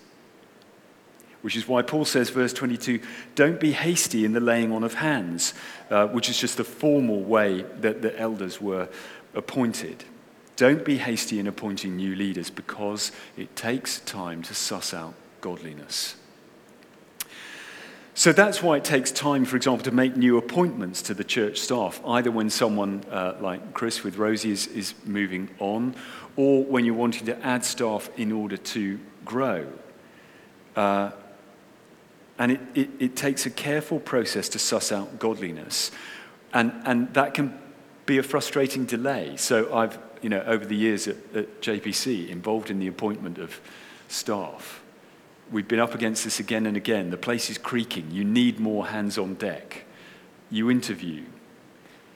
Which 1.47 1.55
is 1.55 1.65
why 1.65 1.81
Paul 1.81 2.03
says, 2.03 2.29
verse 2.29 2.51
22, 2.51 2.99
don't 3.35 3.57
be 3.57 3.71
hasty 3.71 4.25
in 4.25 4.33
the 4.33 4.41
laying 4.41 4.73
on 4.73 4.83
of 4.83 4.95
hands, 4.95 5.53
uh, 5.89 6.05
which 6.07 6.27
is 6.27 6.37
just 6.37 6.57
the 6.57 6.65
formal 6.65 7.21
way 7.21 7.61
that 7.79 8.01
the 8.01 8.19
elders 8.19 8.59
were 8.59 8.89
appointed. 9.33 10.03
Don't 10.57 10.83
be 10.83 10.97
hasty 10.97 11.39
in 11.39 11.47
appointing 11.47 11.95
new 11.95 12.17
leaders 12.17 12.49
because 12.49 13.13
it 13.37 13.55
takes 13.55 14.01
time 14.01 14.41
to 14.41 14.53
suss 14.53 14.93
out 14.93 15.13
godliness. 15.39 16.17
So 18.13 18.33
that's 18.33 18.61
why 18.61 18.75
it 18.75 18.83
takes 18.83 19.09
time, 19.09 19.45
for 19.45 19.55
example, 19.55 19.85
to 19.85 19.91
make 19.91 20.17
new 20.17 20.37
appointments 20.37 21.01
to 21.03 21.13
the 21.13 21.23
church 21.23 21.59
staff, 21.59 22.01
either 22.05 22.29
when 22.29 22.49
someone 22.49 23.05
uh, 23.09 23.35
like 23.39 23.73
Chris 23.73 24.03
with 24.03 24.17
Rosie 24.17 24.51
is, 24.51 24.67
is 24.67 24.95
moving 25.05 25.49
on, 25.59 25.95
or 26.35 26.65
when 26.65 26.83
you're 26.83 26.93
wanting 26.93 27.25
to 27.27 27.41
add 27.41 27.63
staff 27.63 28.09
in 28.17 28.33
order 28.33 28.57
to 28.57 28.99
grow. 29.23 29.65
Uh, 30.75 31.11
and 32.39 32.51
it, 32.51 32.61
it, 32.75 32.89
it, 32.99 33.15
takes 33.15 33.45
a 33.45 33.49
careful 33.49 33.99
process 33.99 34.47
to 34.49 34.59
suss 34.59 34.91
out 34.91 35.19
godliness. 35.19 35.91
And, 36.53 36.71
and 36.85 37.13
that 37.13 37.33
can 37.33 37.57
be 38.05 38.17
a 38.19 38.23
frustrating 38.23 38.85
delay. 38.85 39.37
So 39.37 39.73
I've 39.75 39.97
you 40.21 40.29
know, 40.29 40.41
over 40.45 40.65
the 40.65 40.75
years 40.75 41.07
at, 41.07 41.17
at 41.35 41.61
JPC, 41.61 42.29
involved 42.29 42.69
in 42.69 42.79
the 42.79 42.87
appointment 42.87 43.37
of 43.37 43.59
staff. 44.07 44.81
We've 45.51 45.67
been 45.67 45.79
up 45.79 45.93
against 45.93 46.23
this 46.23 46.39
again 46.39 46.65
and 46.65 46.75
again. 46.75 47.09
The 47.09 47.17
place 47.17 47.49
is 47.49 47.57
creaking. 47.57 48.11
You 48.11 48.23
need 48.23 48.59
more 48.59 48.87
hands 48.87 49.17
on 49.17 49.35
deck. 49.35 49.85
You 50.49 50.69
interview. 50.69 51.23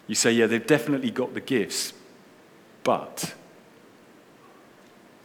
You 0.08 0.16
say, 0.16 0.32
yeah, 0.32 0.48
they've 0.48 0.66
definitely 0.66 1.12
got 1.12 1.34
the 1.34 1.42
gifts, 1.42 1.94
but 2.84 3.34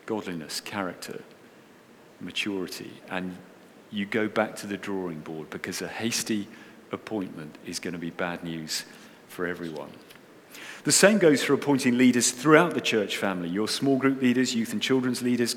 godliness, 0.04 0.60
character, 0.60 1.22
maturity, 2.20 2.92
and 3.10 3.36
you 3.96 4.04
go 4.04 4.28
back 4.28 4.54
to 4.56 4.66
the 4.66 4.76
drawing 4.76 5.20
board 5.20 5.48
because 5.48 5.80
a 5.80 5.88
hasty 5.88 6.46
appointment 6.92 7.56
is 7.64 7.78
going 7.78 7.94
to 7.94 7.98
be 7.98 8.10
bad 8.10 8.44
news 8.44 8.84
for 9.26 9.46
everyone. 9.46 9.90
The 10.84 10.92
same 10.92 11.18
goes 11.18 11.42
for 11.42 11.54
appointing 11.54 11.96
leaders 11.96 12.30
throughout 12.30 12.74
the 12.74 12.80
church 12.80 13.16
family 13.16 13.48
your 13.48 13.68
small 13.68 13.96
group 13.96 14.20
leaders, 14.20 14.54
youth 14.54 14.72
and 14.72 14.82
children's 14.82 15.22
leaders, 15.22 15.56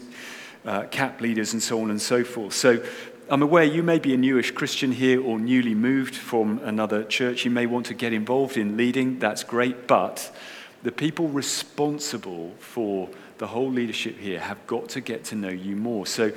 uh, 0.66 0.84
CAP 0.84 1.22
leaders, 1.22 1.54
and 1.54 1.62
so 1.62 1.82
on 1.82 1.90
and 1.92 2.02
so 2.02 2.24
forth. 2.24 2.54
So 2.54 2.84
I'm 3.30 3.42
aware 3.42 3.64
you 3.64 3.84
may 3.84 4.00
be 4.00 4.14
a 4.14 4.18
newish 4.18 4.52
Christian 4.52 4.94
here 4.94 5.22
or 5.22 5.38
newly 5.38 5.76
moved 5.76 6.16
from 6.16 6.60
another 6.64 7.04
church. 7.04 7.46
You 7.46 7.52
may 7.52 7.66
want 7.66 7.88
to 7.88 7.94
get 7.94 8.14
involved 8.14 8.58
in 8.58 8.78
leading. 8.78 9.20
That's 9.20 9.44
great. 9.44 9.86
But 9.86 10.34
the 10.82 10.92
people 10.92 11.28
responsible 11.28 12.54
for 12.60 13.10
the 13.38 13.48
whole 13.48 13.70
leadership 13.70 14.18
here 14.18 14.40
have 14.40 14.66
got 14.68 14.90
to 14.90 15.02
get 15.02 15.24
to 15.26 15.36
know 15.36 15.50
you 15.50 15.76
more. 15.76 16.06
So 16.06 16.32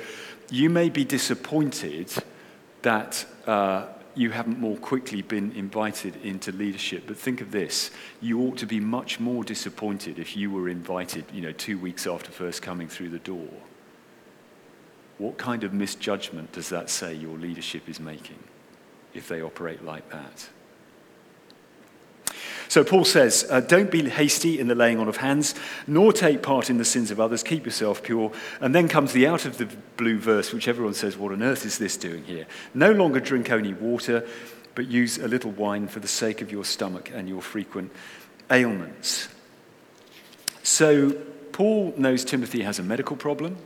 you 0.49 0.69
may 0.69 0.89
be 0.89 1.03
disappointed 1.05 2.11
that 2.81 3.25
uh, 3.47 3.87
you 4.15 4.31
haven't 4.31 4.59
more 4.59 4.77
quickly 4.77 5.21
been 5.21 5.51
invited 5.53 6.15
into 6.23 6.51
leadership. 6.51 7.03
But 7.07 7.17
think 7.17 7.41
of 7.41 7.51
this 7.51 7.91
you 8.21 8.41
ought 8.41 8.57
to 8.57 8.65
be 8.65 8.79
much 8.79 9.19
more 9.19 9.43
disappointed 9.43 10.19
if 10.19 10.37
you 10.37 10.51
were 10.51 10.69
invited, 10.69 11.25
you 11.33 11.41
know, 11.41 11.51
two 11.51 11.77
weeks 11.77 12.05
after 12.07 12.31
first 12.31 12.61
coming 12.61 12.87
through 12.87 13.09
the 13.09 13.19
door. 13.19 13.49
What 15.17 15.37
kind 15.37 15.63
of 15.63 15.73
misjudgment 15.73 16.51
does 16.51 16.69
that 16.69 16.89
say 16.89 17.13
your 17.13 17.37
leadership 17.37 17.87
is 17.87 17.99
making 17.99 18.39
if 19.13 19.27
they 19.27 19.41
operate 19.41 19.83
like 19.83 20.09
that? 20.11 20.49
So 22.67 22.83
Paul 22.83 23.05
says, 23.05 23.45
uh, 23.49 23.59
Don't 23.61 23.91
be 23.91 24.09
hasty 24.09 24.59
in 24.59 24.67
the 24.67 24.75
laying 24.75 24.99
on 24.99 25.07
of 25.07 25.17
hands, 25.17 25.55
nor 25.87 26.13
take 26.13 26.41
part 26.41 26.69
in 26.69 26.77
the 26.77 26.85
sins 26.85 27.11
of 27.11 27.19
others. 27.19 27.43
Keep 27.43 27.65
yourself 27.65 28.03
pure. 28.03 28.31
And 28.61 28.73
then 28.73 28.87
comes 28.87 29.13
the 29.13 29.27
out 29.27 29.45
of 29.45 29.57
the 29.57 29.67
blue 29.97 30.19
verse, 30.19 30.53
which 30.53 30.67
everyone 30.67 30.93
says, 30.93 31.17
What 31.17 31.31
on 31.31 31.43
earth 31.43 31.65
is 31.65 31.77
this 31.77 31.97
doing 31.97 32.23
here? 32.23 32.47
No 32.73 32.91
longer 32.91 33.19
drink 33.19 33.51
only 33.51 33.73
water, 33.73 34.27
but 34.75 34.87
use 34.87 35.17
a 35.17 35.27
little 35.27 35.51
wine 35.51 35.87
for 35.87 35.99
the 35.99 36.07
sake 36.07 36.41
of 36.41 36.51
your 36.51 36.65
stomach 36.65 37.11
and 37.13 37.29
your 37.29 37.41
frequent 37.41 37.91
ailments. 38.49 39.29
So 40.63 41.11
Paul 41.51 41.93
knows 41.97 42.25
Timothy 42.25 42.63
has 42.63 42.79
a 42.79 42.83
medical 42.83 43.15
problem. 43.15 43.57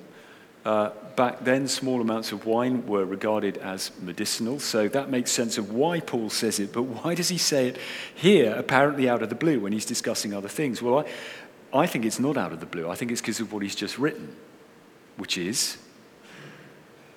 Uh, 0.65 0.91
back 1.15 1.43
then, 1.43 1.67
small 1.67 2.01
amounts 2.01 2.31
of 2.31 2.45
wine 2.45 2.85
were 2.85 3.05
regarded 3.05 3.57
as 3.57 3.91
medicinal, 4.01 4.59
so 4.59 4.87
that 4.89 5.09
makes 5.09 5.31
sense 5.31 5.57
of 5.57 5.71
why 5.71 5.99
Paul 5.99 6.29
says 6.29 6.59
it. 6.59 6.73
But 6.73 6.83
why 6.83 7.15
does 7.15 7.29
he 7.29 7.37
say 7.37 7.67
it 7.67 7.77
here, 8.13 8.53
apparently 8.53 9.07
out 9.07 9.21
of 9.23 9.29
the 9.29 9.35
blue, 9.35 9.61
when 9.61 9.71
he's 9.71 9.85
discussing 9.85 10.33
other 10.33 10.49
things? 10.49 10.81
Well, 10.81 10.99
I, 11.73 11.81
I 11.83 11.87
think 11.87 12.05
it's 12.05 12.19
not 12.19 12.35
out 12.37 12.51
of 12.51 12.59
the 12.59 12.65
blue. 12.65 12.89
I 12.89 12.95
think 12.95 13.11
it's 13.11 13.21
because 13.21 13.39
of 13.39 13.53
what 13.53 13.63
he's 13.63 13.75
just 13.75 13.97
written, 13.97 14.35
which 15.15 15.37
is 15.37 15.77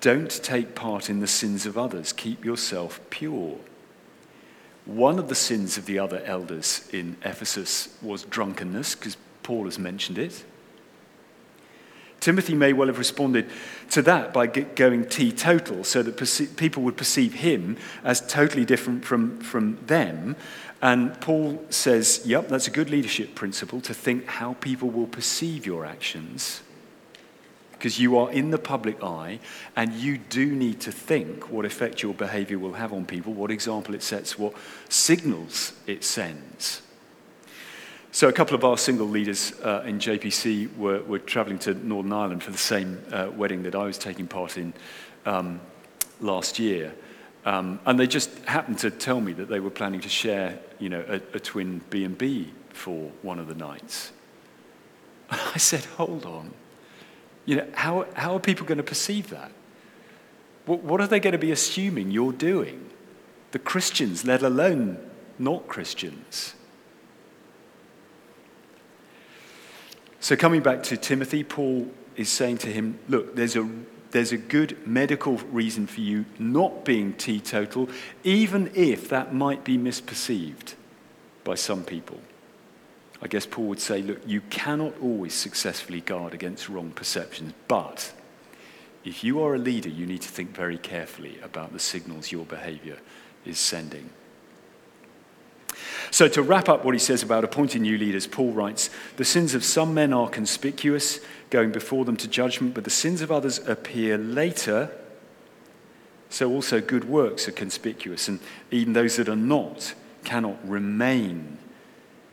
don't 0.01 0.31
take 0.43 0.73
part 0.73 1.09
in 1.09 1.19
the 1.19 1.27
sins 1.27 1.65
of 1.65 1.77
others, 1.77 2.11
keep 2.11 2.43
yourself 2.43 2.99
pure. 3.11 3.57
One 4.85 5.19
of 5.19 5.29
the 5.29 5.35
sins 5.35 5.77
of 5.77 5.85
the 5.85 5.99
other 5.99 6.23
elders 6.25 6.89
in 6.91 7.17
Ephesus 7.23 7.95
was 8.01 8.23
drunkenness, 8.23 8.95
because 8.95 9.15
Paul 9.43 9.65
has 9.65 9.77
mentioned 9.77 10.17
it. 10.17 10.43
Timothy 12.21 12.53
may 12.53 12.71
well 12.71 12.87
have 12.87 12.99
responded 12.99 13.49
to 13.89 14.01
that 14.03 14.31
by 14.31 14.47
going 14.47 15.05
teetotal 15.05 15.83
so 15.83 16.01
that 16.03 16.15
perce- 16.15 16.55
people 16.55 16.83
would 16.83 16.95
perceive 16.95 17.33
him 17.33 17.77
as 18.03 18.21
totally 18.21 18.63
different 18.63 19.03
from, 19.03 19.39
from 19.39 19.77
them. 19.87 20.35
And 20.83 21.19
Paul 21.19 21.65
says, 21.69 22.21
yep, 22.23 22.47
that's 22.47 22.67
a 22.67 22.71
good 22.71 22.89
leadership 22.89 23.35
principle 23.35 23.81
to 23.81 23.93
think 23.93 24.27
how 24.27 24.53
people 24.53 24.89
will 24.89 25.07
perceive 25.07 25.65
your 25.65 25.85
actions 25.85 26.61
because 27.81 27.99
you 27.99 28.15
are 28.15 28.31
in 28.31 28.51
the 28.51 28.59
public 28.59 29.03
eye 29.03 29.39
and 29.75 29.91
you 29.93 30.15
do 30.15 30.45
need 30.45 30.79
to 30.79 30.91
think 30.91 31.49
what 31.49 31.65
effect 31.65 32.03
your 32.03 32.13
behavior 32.13 32.59
will 32.59 32.73
have 32.73 32.93
on 32.93 33.03
people, 33.03 33.33
what 33.33 33.49
example 33.49 33.95
it 33.95 34.03
sets, 34.03 34.37
what 34.37 34.53
signals 34.87 35.73
it 35.87 36.03
sends. 36.03 36.83
So, 38.13 38.27
a 38.27 38.33
couple 38.33 38.55
of 38.55 38.65
our 38.65 38.77
single 38.77 39.07
leaders 39.07 39.53
uh, 39.63 39.83
in 39.85 39.97
JPC 39.97 40.75
were, 40.75 41.01
were 41.03 41.19
traveling 41.19 41.59
to 41.59 41.73
Northern 41.73 42.11
Ireland 42.11 42.43
for 42.43 42.51
the 42.51 42.57
same 42.57 43.01
uh, 43.09 43.29
wedding 43.33 43.63
that 43.63 43.73
I 43.73 43.85
was 43.85 43.97
taking 43.97 44.27
part 44.27 44.57
in 44.57 44.73
um, 45.25 45.61
last 46.19 46.59
year. 46.59 46.93
Um, 47.45 47.79
and 47.85 47.97
they 47.97 48.07
just 48.07 48.29
happened 48.39 48.79
to 48.79 48.91
tell 48.91 49.21
me 49.21 49.31
that 49.33 49.47
they 49.47 49.61
were 49.61 49.69
planning 49.69 50.01
to 50.01 50.09
share, 50.09 50.59
you 50.77 50.89
know, 50.89 51.05
a, 51.07 51.15
a 51.35 51.39
twin 51.39 51.81
B&B 51.89 52.51
for 52.73 53.09
one 53.21 53.39
of 53.39 53.47
the 53.47 53.55
nights. 53.55 54.11
I 55.29 55.57
said, 55.57 55.85
hold 55.85 56.25
on. 56.25 56.53
You 57.45 57.55
know, 57.57 57.67
how, 57.73 58.07
how 58.15 58.33
are 58.33 58.39
people 58.41 58.65
going 58.65 58.77
to 58.77 58.83
perceive 58.83 59.29
that? 59.29 59.51
What, 60.65 60.83
what 60.83 60.99
are 60.99 61.07
they 61.07 61.21
going 61.21 61.31
to 61.31 61.39
be 61.39 61.51
assuming 61.51 62.11
you're 62.11 62.33
doing? 62.33 62.89
The 63.51 63.59
Christians, 63.59 64.25
let 64.25 64.43
alone 64.43 64.97
not 65.39 65.69
Christians. 65.69 66.55
So, 70.21 70.35
coming 70.35 70.61
back 70.61 70.83
to 70.83 70.97
Timothy, 70.97 71.43
Paul 71.43 71.89
is 72.15 72.29
saying 72.29 72.59
to 72.59 72.67
him, 72.67 72.99
Look, 73.09 73.35
there's 73.35 73.55
a, 73.55 73.67
there's 74.11 74.31
a 74.31 74.37
good 74.37 74.77
medical 74.87 75.37
reason 75.37 75.87
for 75.87 75.99
you 75.99 76.25
not 76.37 76.85
being 76.85 77.13
teetotal, 77.13 77.89
even 78.23 78.71
if 78.75 79.09
that 79.09 79.33
might 79.33 79.63
be 79.63 79.79
misperceived 79.79 80.75
by 81.43 81.55
some 81.55 81.83
people. 81.83 82.19
I 83.19 83.27
guess 83.27 83.47
Paul 83.47 83.65
would 83.65 83.79
say, 83.79 84.03
Look, 84.03 84.19
you 84.27 84.41
cannot 84.41 84.93
always 85.01 85.33
successfully 85.33 86.01
guard 86.01 86.35
against 86.35 86.69
wrong 86.69 86.91
perceptions, 86.91 87.53
but 87.67 88.13
if 89.03 89.23
you 89.23 89.41
are 89.41 89.55
a 89.55 89.59
leader, 89.59 89.89
you 89.89 90.05
need 90.05 90.21
to 90.21 90.29
think 90.29 90.55
very 90.55 90.77
carefully 90.77 91.39
about 91.41 91.73
the 91.73 91.79
signals 91.79 92.31
your 92.31 92.45
behavior 92.45 92.99
is 93.43 93.57
sending. 93.57 94.11
So, 96.11 96.27
to 96.27 96.43
wrap 96.43 96.67
up 96.67 96.83
what 96.83 96.93
he 96.93 96.99
says 96.99 97.23
about 97.23 97.45
appointing 97.45 97.83
new 97.83 97.97
leaders, 97.97 98.27
Paul 98.27 98.51
writes 98.51 98.89
The 99.15 99.23
sins 99.23 99.53
of 99.53 99.63
some 99.63 99.93
men 99.93 100.11
are 100.11 100.29
conspicuous, 100.29 101.21
going 101.49 101.71
before 101.71 102.03
them 102.03 102.17
to 102.17 102.27
judgment, 102.27 102.73
but 102.73 102.83
the 102.83 102.89
sins 102.89 103.21
of 103.21 103.31
others 103.31 103.59
appear 103.59 104.17
later. 104.17 104.91
So, 106.29 106.51
also 106.51 106.81
good 106.81 107.05
works 107.05 107.47
are 107.47 107.53
conspicuous, 107.53 108.27
and 108.27 108.41
even 108.71 108.91
those 108.91 109.15
that 109.15 109.29
are 109.29 109.37
not 109.37 109.93
cannot 110.25 110.57
remain 110.67 111.57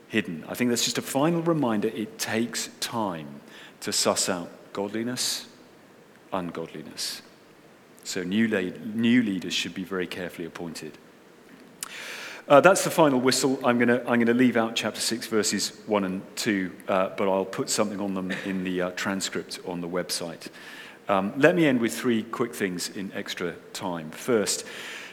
hidden. 0.09 0.45
I 0.49 0.55
think 0.55 0.71
that's 0.71 0.85
just 0.85 0.99
a 0.99 1.03
final 1.03 1.41
reminder 1.41 1.89
it 1.89 2.19
takes 2.19 2.71
time 2.81 3.41
to 3.81 3.93
suss 3.93 4.29
out 4.29 4.51
godliness, 4.73 5.47
ungodliness. 6.33 7.23
So, 8.03 8.25
new, 8.25 8.49
new 8.49 9.23
leaders 9.23 9.55
should 9.55 9.75
be 9.75 9.85
very 9.85 10.09
carefully 10.09 10.47
appointed. 10.47 10.99
Uh, 12.49 12.63
that's 12.63 12.83
the 12.83 12.91
final 12.91 13.21
whistle. 13.21 13.61
I'm 13.63 13.77
going 13.77 13.89
to 13.89 14.01
I'm 14.09 14.19
gonna 14.19 14.33
leave 14.33 14.57
out 14.57 14.75
chapter 14.75 15.03
6, 15.03 15.27
verses 15.27 15.69
1 15.85 16.05
and 16.05 16.23
2, 16.37 16.73
uh, 16.89 17.11
but 17.11 17.29
I'll 17.29 17.45
put 17.45 17.69
something 17.69 18.01
on 18.01 18.15
them 18.15 18.31
in 18.47 18.65
the 18.65 18.81
uh, 18.81 18.91
transcript 18.93 19.59
on 19.67 19.83
the 19.83 19.89
website. 19.89 20.49
Um, 21.11 21.35
let 21.37 21.55
me 21.55 21.67
end 21.67 21.79
with 21.79 21.93
three 21.93 22.23
quick 22.23 22.55
things 22.55 22.89
in 22.89 23.13
extra 23.15 23.53
time. 23.75 24.11
First, 24.13 24.65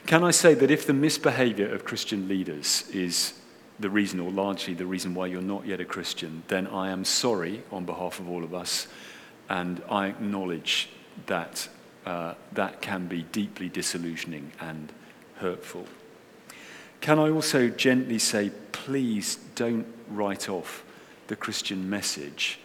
can 0.05 0.23
I 0.23 0.31
say 0.31 0.53
that 0.53 0.71
if 0.71 0.87
the 0.87 0.93
misbehavior 0.93 1.73
of 1.73 1.83
Christian 1.83 2.29
leaders 2.29 2.89
is 2.91 3.33
the 3.81 3.89
reason, 3.89 4.21
or 4.21 4.31
largely 4.31 4.73
the 4.73 4.85
reason 4.85 5.13
why 5.13 5.27
you're 5.27 5.41
not 5.41 5.67
yet 5.67 5.81
a 5.81 5.85
Christian, 5.85 6.43
then 6.47 6.67
I 6.67 6.89
am 6.89 7.03
sorry 7.03 7.63
on 7.69 7.83
behalf 7.83 8.21
of 8.21 8.29
all 8.29 8.45
of 8.45 8.53
us, 8.53 8.87
and 9.49 9.83
I 9.89 10.07
acknowledge 10.07 10.87
that 11.25 11.67
uh, 12.05 12.35
that 12.53 12.81
can 12.81 13.07
be 13.07 13.23
deeply 13.23 13.67
disillusioning 13.67 14.53
and 14.61 14.93
hurtful. 15.35 15.85
Can 17.05 17.19
I 17.19 17.29
also 17.29 17.69
gently 17.69 18.17
say, 18.17 18.49
please 18.71 19.35
don't 19.53 19.85
write 20.09 20.49
off 20.49 20.83
the 21.27 21.35
Christian 21.35 21.87
message 21.87 22.57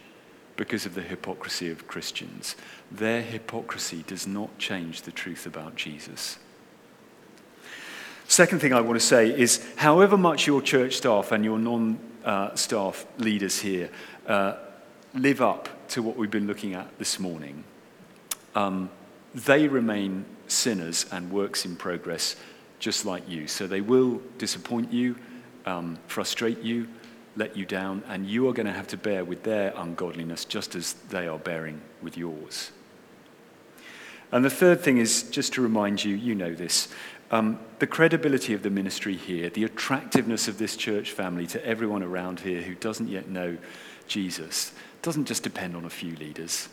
because 0.57 0.87
of 0.87 0.95
the 0.95 1.03
hypocrisy 1.03 1.69
of 1.69 1.87
Christians? 1.87 2.55
Their 2.89 3.21
hypocrisy 3.21 4.03
does 4.07 4.25
not 4.25 4.57
change 4.57 5.03
the 5.03 5.11
truth 5.11 5.45
about 5.45 5.75
Jesus. 5.75 6.39
Second 8.27 8.61
thing 8.61 8.73
I 8.73 8.81
want 8.81 8.99
to 8.99 9.05
say 9.05 9.29
is 9.29 9.63
however 9.75 10.17
much 10.17 10.47
your 10.47 10.63
church 10.63 10.95
staff 10.95 11.31
and 11.31 11.45
your 11.45 11.59
non 11.59 11.99
uh, 12.25 12.55
staff 12.55 13.05
leaders 13.19 13.59
here 13.59 13.91
uh, 14.25 14.55
live 15.13 15.43
up 15.43 15.69
to 15.89 16.01
what 16.01 16.17
we've 16.17 16.31
been 16.31 16.47
looking 16.47 16.73
at 16.73 16.97
this 16.97 17.19
morning, 17.19 17.63
um, 18.55 18.89
they 19.35 19.67
remain 19.67 20.25
sinners 20.47 21.05
and 21.11 21.31
works 21.31 21.63
in 21.63 21.75
progress 21.75 22.35
just 22.81 23.05
like 23.05 23.29
you. 23.29 23.47
So 23.47 23.67
they 23.67 23.79
will 23.79 24.21
disappoint 24.37 24.91
you, 24.91 25.15
um, 25.65 25.97
frustrate 26.07 26.59
you, 26.59 26.87
let 27.37 27.55
you 27.55 27.65
down, 27.65 28.03
and 28.09 28.27
you 28.27 28.49
are 28.49 28.53
going 28.53 28.65
to 28.65 28.73
have 28.73 28.87
to 28.87 28.97
bear 28.97 29.23
with 29.23 29.43
their 29.43 29.71
ungodliness 29.77 30.43
just 30.43 30.75
as 30.75 30.93
they 31.09 31.27
are 31.27 31.39
bearing 31.39 31.79
with 32.01 32.17
yours. 32.17 32.71
And 34.31 34.43
the 34.43 34.49
third 34.49 34.81
thing 34.81 34.97
is 34.97 35.23
just 35.23 35.53
to 35.53 35.61
remind 35.61 36.03
you, 36.03 36.15
you 36.15 36.35
know 36.35 36.53
this, 36.53 36.89
um, 37.29 37.59
the 37.79 37.87
credibility 37.87 38.53
of 38.53 38.63
the 38.63 38.69
ministry 38.69 39.15
here, 39.15 39.49
the 39.49 39.63
attractiveness 39.63 40.47
of 40.47 40.57
this 40.57 40.75
church 40.75 41.11
family 41.11 41.47
to 41.47 41.65
everyone 41.65 42.03
around 42.03 42.41
here 42.41 42.61
who 42.61 42.75
doesn't 42.75 43.09
yet 43.09 43.29
know 43.29 43.57
Jesus, 44.07 44.73
doesn't 45.01 45.25
just 45.25 45.43
depend 45.43 45.75
on 45.75 45.85
a 45.85 45.89
few 45.89 46.15
leaders, 46.15 46.67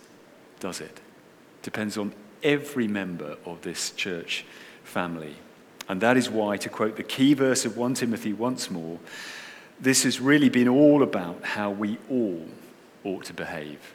does 0.58 0.80
it? 0.80 1.00
Depends 1.62 1.98
on 1.98 2.14
every 2.42 2.88
member 2.88 3.36
of 3.44 3.62
this 3.62 3.90
church 3.90 4.44
family. 4.84 5.36
And 5.88 6.02
that 6.02 6.18
is 6.18 6.28
why, 6.28 6.58
to 6.58 6.68
quote 6.68 6.96
the 6.96 7.02
key 7.02 7.32
verse 7.32 7.64
of 7.64 7.76
1 7.76 7.94
Timothy 7.94 8.34
once 8.34 8.70
more, 8.70 8.98
this 9.80 10.02
has 10.02 10.20
really 10.20 10.50
been 10.50 10.68
all 10.68 11.02
about 11.02 11.42
how 11.42 11.70
we 11.70 11.98
all 12.10 12.46
ought 13.04 13.24
to 13.24 13.32
behave 13.32 13.94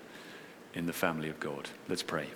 in 0.73 0.87
the 0.87 0.93
family 0.93 1.29
of 1.29 1.39
God. 1.39 1.69
Let's 1.87 2.01
pray. 2.01 2.27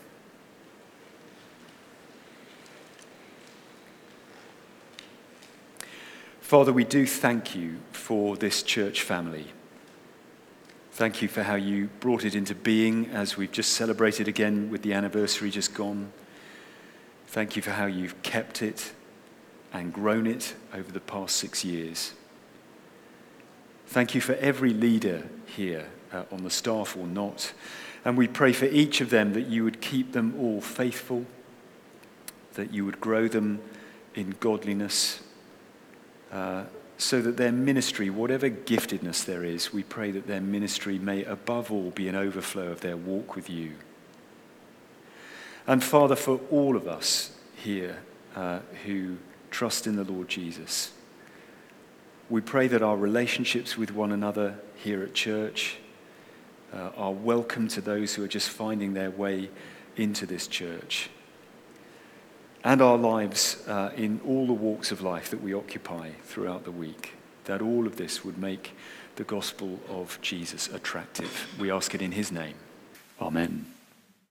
Father, 6.42 6.72
we 6.72 6.84
do 6.84 7.06
thank 7.06 7.56
you 7.56 7.78
for 7.92 8.38
this 8.38 8.64
church 8.64 9.02
family. 9.02 9.48
Thank 10.94 11.22
you 11.22 11.28
for 11.28 11.44
how 11.44 11.56
you 11.56 11.90
brought 12.00 12.24
it 12.24 12.36
into 12.36 12.56
being 12.56 13.08
as 13.08 13.38
we've 13.38 13.52
just 13.52 13.74
celebrated 13.74 14.28
again 14.28 14.70
with 14.70 14.82
the 14.82 14.94
anniversary 14.94 15.52
just 15.52 15.74
gone. 15.74 16.12
Thank 17.28 17.56
you 17.56 17.62
for 17.62 17.72
how 17.72 17.86
you've 17.88 18.22
kept 18.24 18.62
it 18.62 18.94
and 19.74 19.94
grown 19.94 20.28
it 20.28 20.56
over 20.74 20.92
the 20.92 21.00
past 21.00 21.36
six 21.36 21.64
years. 21.64 22.14
Thank 23.88 24.16
you 24.16 24.22
for 24.22 24.36
every 24.36 24.74
leader 24.74 25.28
here 25.46 25.88
uh, 26.12 26.24
on 26.32 26.44
the 26.44 26.50
staff 26.50 26.98
or 26.98 27.08
not. 27.08 27.54
And 28.04 28.18
we 28.18 28.28
pray 28.28 28.54
for 28.54 28.66
each 28.66 29.02
of 29.02 29.10
them 29.10 29.34
that 29.34 29.48
you 29.48 29.64
would 29.64 29.82
keep 29.82 30.14
them 30.14 30.36
all 30.40 30.62
faithful, 30.62 31.26
that 32.54 32.74
you 32.74 32.86
would 32.86 33.00
grow 33.00 33.28
them 33.28 33.62
in 34.16 34.36
godliness, 34.40 35.22
uh, 36.32 36.64
so 36.98 37.22
that 37.22 37.38
their 37.38 37.52
ministry, 37.52 38.10
whatever 38.10 38.50
giftedness 38.50 39.24
there 39.26 39.44
is, 39.44 39.72
we 39.72 39.84
pray 39.84 40.12
that 40.12 40.28
their 40.28 40.42
ministry 40.42 40.98
may 40.98 41.24
above 41.24 41.72
all 41.72 41.92
be 41.92 42.08
an 42.08 42.16
overflow 42.16 42.72
of 42.72 42.82
their 42.82 42.98
walk 42.98 43.36
with 43.36 43.50
you. 43.50 43.74
And 45.68 45.84
Father, 45.84 46.16
for 46.16 46.40
all 46.50 46.76
of 46.76 46.88
us 46.88 47.32
here 47.56 47.98
uh, 48.36 48.60
who 48.86 49.18
trust 49.58 49.88
in 49.88 49.96
the 49.96 50.04
Lord 50.04 50.28
Jesus. 50.28 50.92
We 52.30 52.42
pray 52.42 52.68
that 52.68 52.84
our 52.84 52.96
relationships 52.96 53.76
with 53.76 53.92
one 53.92 54.12
another 54.12 54.60
here 54.76 55.02
at 55.02 55.16
church 55.16 55.78
uh, 56.72 56.92
are 56.96 57.12
welcome 57.12 57.68
to 57.70 57.82
those 57.82 58.14
who 58.14 58.24
are 58.24 58.28
just 58.28 58.52
finding 58.52 58.94
their 58.94 59.10
way 59.10 59.50
into 59.96 60.28
this 60.28 60.46
church. 60.46 61.10
And 62.64 62.84
our 62.84 63.00
lives 63.00 63.68
uh, 63.68 63.94
in 63.98 64.22
all 64.28 64.46
the 64.46 64.54
walks 64.54 64.92
of 64.92 65.02
life 65.02 65.32
that 65.32 65.42
we 65.42 65.56
occupy 65.56 66.12
throughout 66.22 66.64
the 66.64 66.72
week, 66.72 67.14
that 67.46 67.60
all 67.60 67.88
of 67.88 67.96
this 67.96 68.24
would 68.24 68.38
make 68.38 68.76
the 69.16 69.24
gospel 69.24 69.80
of 69.90 70.20
Jesus 70.22 70.68
attractive. 70.68 71.48
We 71.60 71.72
ask 71.72 71.96
it 71.96 72.02
in 72.04 72.12
his 72.12 72.32
name. 72.32 72.58
Amen. 73.20 73.77